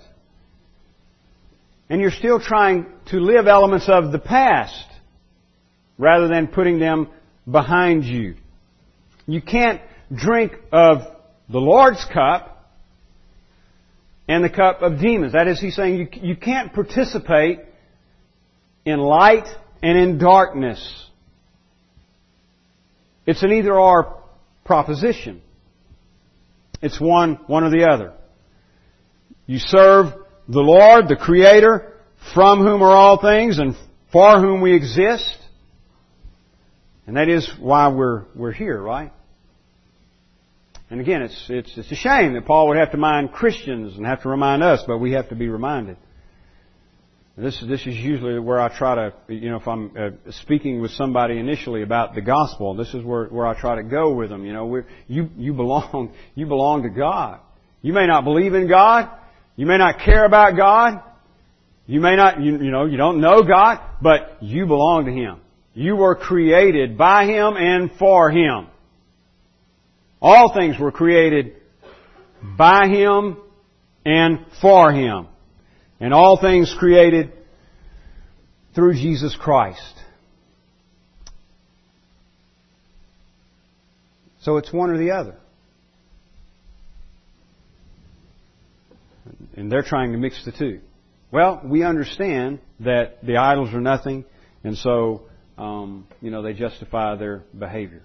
And 1.91 2.01
you're 2.01 2.13
still 2.13 2.39
trying 2.39 2.87
to 3.07 3.17
live 3.17 3.49
elements 3.49 3.89
of 3.89 4.13
the 4.13 4.21
past 4.21 4.87
rather 5.99 6.29
than 6.29 6.47
putting 6.47 6.79
them 6.79 7.09
behind 7.51 8.05
you. 8.05 8.37
You 9.27 9.43
can't 9.43 9.81
drink 10.15 10.53
of 10.71 10.99
the 11.49 11.59
Lord's 11.59 12.05
cup 12.13 12.54
and 14.27 14.45
the 14.45 14.51
cup 14.51 14.83
of 14.83 15.01
demons. 15.01 15.33
That 15.33 15.49
is, 15.49 15.61
he's 15.61 15.77
saying 15.77 15.99
you, 15.99 16.09
you 16.23 16.37
can't 16.37 16.73
participate 16.73 17.61
in 18.85 18.99
light 18.99 19.47
and 19.83 19.99
in 19.99 20.19
darkness. 20.19 21.09
It's 23.27 23.43
an 23.43 23.53
either 23.53 23.75
or 23.79 24.23
proposition. 24.65 25.43
It's 26.83 27.01
one, 27.01 27.39
one 27.47 27.65
or 27.65 27.71
the 27.71 27.89
other. 27.89 28.13
You 29.47 29.59
serve 29.59 30.07
the 30.49 30.61
Lord, 30.61 31.09
the 31.09 31.17
Creator, 31.17 31.93
from 32.35 32.61
whom 32.61 32.83
are 32.83 32.95
all 32.95 33.21
things 33.21 33.59
and 33.59 33.75
for 34.13 34.41
whom 34.41 34.61
we 34.61 34.75
exist. 34.75 35.37
And 37.07 37.17
that 37.17 37.29
is 37.29 37.51
why 37.59 37.89
we're, 37.89 38.25
we're 38.35 38.53
here, 38.53 38.81
right? 38.81 39.13
And 40.95 41.01
again, 41.01 41.23
it's, 41.23 41.47
it's, 41.49 41.77
it's 41.77 41.91
a 41.91 41.97
shame 41.97 42.35
that 42.35 42.47
Paul 42.47 42.69
would 42.69 42.77
have 42.77 42.93
to 42.93 42.97
remind 42.97 43.33
Christians 43.33 43.97
and 43.97 44.07
have 44.07 44.23
to 44.23 44.29
remind 44.29 44.63
us, 44.63 44.85
but 44.87 44.99
we 44.99 45.11
have 45.15 45.29
to 45.31 45.35
be 45.35 45.49
reminded. 45.49 45.97
This, 47.37 47.61
this 47.69 47.81
is 47.81 47.97
usually 47.97 48.39
where 48.39 48.61
I 48.61 48.69
try 48.79 48.95
to, 48.95 49.13
you 49.27 49.51
know, 49.51 49.57
if 49.57 49.67
I'm 49.67 49.91
uh, 49.99 50.31
speaking 50.31 50.81
with 50.81 50.93
somebody 50.93 51.41
initially 51.41 51.83
about 51.83 52.15
the 52.15 52.21
gospel, 52.21 52.77
this 52.77 52.95
is 52.95 53.03
where, 53.03 53.25
where 53.25 53.45
I 53.45 53.61
try 53.61 53.75
to 53.75 53.83
go 53.83 54.13
with 54.13 54.31
them. 54.31 54.47
You 54.47 54.53
know, 54.53 54.67
we're, 54.67 54.87
you, 55.09 55.31
you 55.37 55.53
belong, 55.53 56.15
you 56.37 56.47
belong 56.47 56.85
to 56.85 56.91
God. 56.91 57.41
You 57.83 57.93
may 57.93 58.07
not 58.07 58.23
believe 58.23 58.55
in 58.55 58.69
God. 58.69 59.11
You 59.57 59.67
may 59.67 59.79
not 59.79 59.99
care 59.99 60.25
about 60.25 60.57
God. 60.57 61.03
You 61.87 61.99
may 61.99 62.15
not, 62.15 62.41
you, 62.41 62.53
you 62.63 62.71
know, 62.71 62.85
you 62.85 62.99
don't 62.99 63.21
know 63.21 63.43
God, 63.43 63.81
but 64.01 64.39
you 64.43 64.67
belong 64.67 65.07
to 65.07 65.11
Him. 65.11 65.41
You 65.73 65.97
were 65.97 66.15
created 66.15 66.97
by 66.97 67.25
Him 67.25 67.57
and 67.57 67.91
for 67.99 68.31
Him. 68.31 68.69
All 70.27 70.55
things 70.55 70.79
were 70.79 70.91
created 70.91 71.53
by 72.57 72.89
Him 72.89 73.37
and 74.07 74.47
for 74.63 74.91
Him 74.91 75.29
and 76.01 76.15
all 76.15 76.41
things 76.41 76.75
created 76.79 77.31
through 78.75 78.95
Jesus 78.95 79.37
Christ. 79.39 79.95
So 84.41 84.57
it's 84.57 84.73
one 84.73 84.89
or 84.89 84.97
the 84.97 85.11
other. 85.11 85.37
And 89.57 89.71
they're 89.71 89.83
trying 89.83 90.13
to 90.13 90.19
mix 90.19 90.43
the 90.47 90.53
two. 90.53 90.81
Well, 91.31 91.61
we 91.67 91.83
understand 91.83 92.61
that 92.81 93.23
the 93.23 93.37
idols 93.37 93.75
are 93.75 93.81
nothing, 93.81 94.25
and 94.63 94.77
so, 94.79 95.27
um, 95.59 96.07
you 96.23 96.31
know, 96.31 96.41
they 96.41 96.55
justify 96.55 97.15
their 97.17 97.45
behavior. 97.59 98.05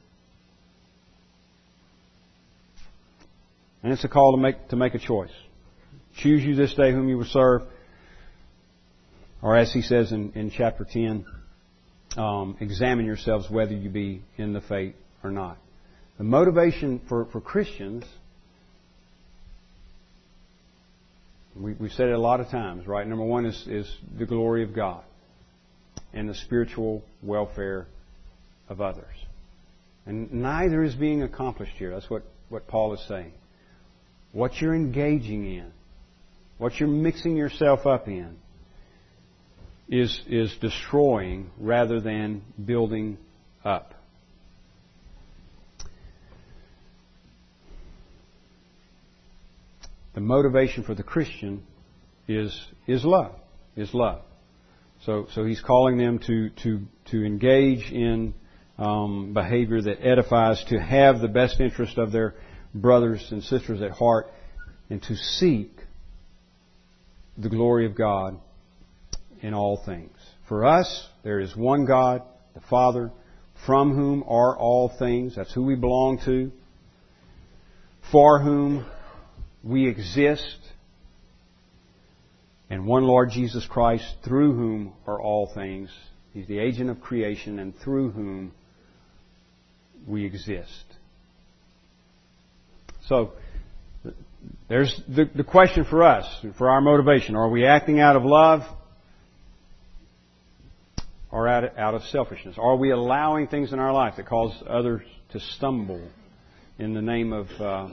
And 3.83 3.93
it's 3.93 4.03
a 4.03 4.09
call 4.09 4.33
to 4.33 4.37
make, 4.37 4.69
to 4.69 4.75
make 4.75 4.93
a 4.93 4.99
choice. 4.99 5.31
Choose 6.17 6.43
you 6.43 6.55
this 6.55 6.73
day 6.73 6.91
whom 6.91 7.07
you 7.07 7.17
will 7.17 7.25
serve 7.25 7.63
or 9.41 9.55
as 9.55 9.71
he 9.71 9.81
says 9.81 10.11
in, 10.11 10.33
in 10.33 10.51
chapter 10.51 10.85
10, 10.89 11.25
um, 12.17 12.57
examine 12.59 13.05
yourselves 13.05 13.49
whether 13.49 13.73
you 13.73 13.89
be 13.89 14.21
in 14.37 14.53
the 14.53 14.61
faith 14.61 14.95
or 15.23 15.31
not. 15.31 15.57
The 16.17 16.23
motivation 16.25 17.01
for, 17.07 17.25
for 17.25 17.39
Christians, 17.39 18.03
we, 21.55 21.73
we've 21.73 21.91
said 21.91 22.09
it 22.09 22.13
a 22.13 22.19
lot 22.19 22.41
of 22.41 22.49
times, 22.49 22.85
right? 22.85 23.07
Number 23.07 23.23
one 23.23 23.45
is, 23.45 23.65
is 23.67 23.89
the 24.17 24.25
glory 24.25 24.63
of 24.63 24.75
God 24.75 25.03
and 26.11 26.27
the 26.27 26.35
spiritual 26.35 27.03
welfare 27.23 27.87
of 28.67 28.81
others. 28.81 29.05
And 30.05 30.33
neither 30.33 30.83
is 30.83 30.95
being 30.95 31.23
accomplished 31.23 31.73
here. 31.77 31.91
That's 31.91 32.09
what, 32.09 32.23
what 32.49 32.67
Paul 32.67 32.93
is 32.93 33.05
saying. 33.07 33.31
What 34.31 34.61
you're 34.61 34.75
engaging 34.75 35.45
in, 35.45 35.71
what 36.57 36.79
you're 36.79 36.89
mixing 36.89 37.35
yourself 37.35 37.85
up 37.85 38.07
in, 38.07 38.37
is, 39.89 40.21
is 40.27 40.55
destroying 40.61 41.49
rather 41.59 41.99
than 41.99 42.43
building 42.63 43.17
up. 43.65 43.95
The 50.13 50.21
motivation 50.21 50.83
for 50.83 50.93
the 50.93 51.03
Christian 51.03 51.63
is, 52.27 52.55
is 52.87 53.03
love, 53.03 53.33
is 53.75 53.93
love. 53.93 54.21
So, 55.05 55.27
so 55.33 55.45
he's 55.45 55.61
calling 55.61 55.97
them 55.97 56.19
to, 56.27 56.49
to, 56.63 56.81
to 57.11 57.25
engage 57.25 57.91
in 57.91 58.33
um, 58.77 59.33
behavior 59.33 59.81
that 59.81 60.05
edifies, 60.05 60.63
to 60.69 60.79
have 60.79 61.19
the 61.19 61.27
best 61.27 61.59
interest 61.59 61.97
of 61.97 62.11
their 62.11 62.35
brothers 62.73 63.27
and 63.31 63.43
sisters 63.43 63.81
at 63.81 63.91
heart, 63.91 64.27
and 64.89 65.01
to 65.03 65.15
seek 65.15 65.71
the 67.37 67.49
glory 67.49 67.85
of 67.85 67.95
God 67.95 68.37
in 69.41 69.53
all 69.53 69.81
things. 69.85 70.15
For 70.47 70.65
us, 70.65 71.07
there 71.23 71.39
is 71.39 71.55
one 71.55 71.85
God, 71.85 72.23
the 72.53 72.61
Father, 72.69 73.11
from 73.65 73.95
whom 73.95 74.23
are 74.23 74.57
all 74.57 74.91
things. 74.99 75.35
That's 75.35 75.53
who 75.53 75.63
we 75.63 75.75
belong 75.75 76.19
to. 76.25 76.51
For 78.11 78.41
whom 78.41 78.85
we 79.63 79.87
exist. 79.87 80.57
And 82.69 82.85
one 82.85 83.03
Lord 83.03 83.29
Jesus 83.31 83.65
Christ, 83.67 84.05
through 84.23 84.55
whom 84.55 84.93
are 85.07 85.21
all 85.21 85.51
things. 85.53 85.89
He's 86.33 86.47
the 86.47 86.59
agent 86.59 86.89
of 86.89 87.01
creation 87.01 87.59
and 87.59 87.77
through 87.79 88.11
whom 88.11 88.53
we 90.07 90.25
exist. 90.25 90.85
So, 93.09 93.33
there's 94.69 95.01
the, 95.07 95.29
the 95.35 95.43
question 95.43 95.83
for 95.83 96.03
us, 96.03 96.25
for 96.57 96.69
our 96.69 96.79
motivation. 96.79 97.35
Are 97.35 97.49
we 97.49 97.65
acting 97.65 97.99
out 97.99 98.15
of 98.15 98.23
love? 98.23 98.61
or 101.31 101.47
out 101.47 101.63
of, 101.63 101.77
out 101.77 101.93
of 101.93 102.03
selfishness? 102.05 102.55
Are 102.57 102.75
we 102.75 102.91
allowing 102.91 103.47
things 103.47 103.73
in 103.73 103.79
our 103.79 103.93
life 103.93 104.15
that 104.17 104.27
cause 104.27 104.51
others 104.67 105.01
to 105.31 105.39
stumble 105.39 106.07
in 106.77 106.93
the 106.93 107.01
name 107.01 107.33
of 107.33 107.47
uh, 107.59 107.89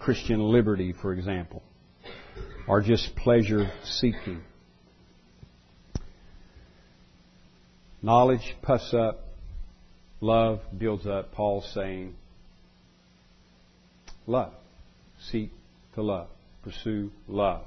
Christian 0.00 0.40
liberty, 0.40 0.92
for 1.00 1.12
example, 1.12 1.62
or 2.68 2.82
just 2.82 3.14
pleasure 3.16 3.70
seeking? 3.84 4.42
Knowledge 8.02 8.54
puffs 8.60 8.92
up, 8.92 9.28
love 10.20 10.60
builds 10.76 11.06
up. 11.06 11.32
Paul's 11.32 11.70
saying, 11.74 12.14
love. 14.26 14.52
Seek 15.30 15.52
to 15.94 16.02
love. 16.02 16.28
Pursue 16.62 17.10
love. 17.28 17.62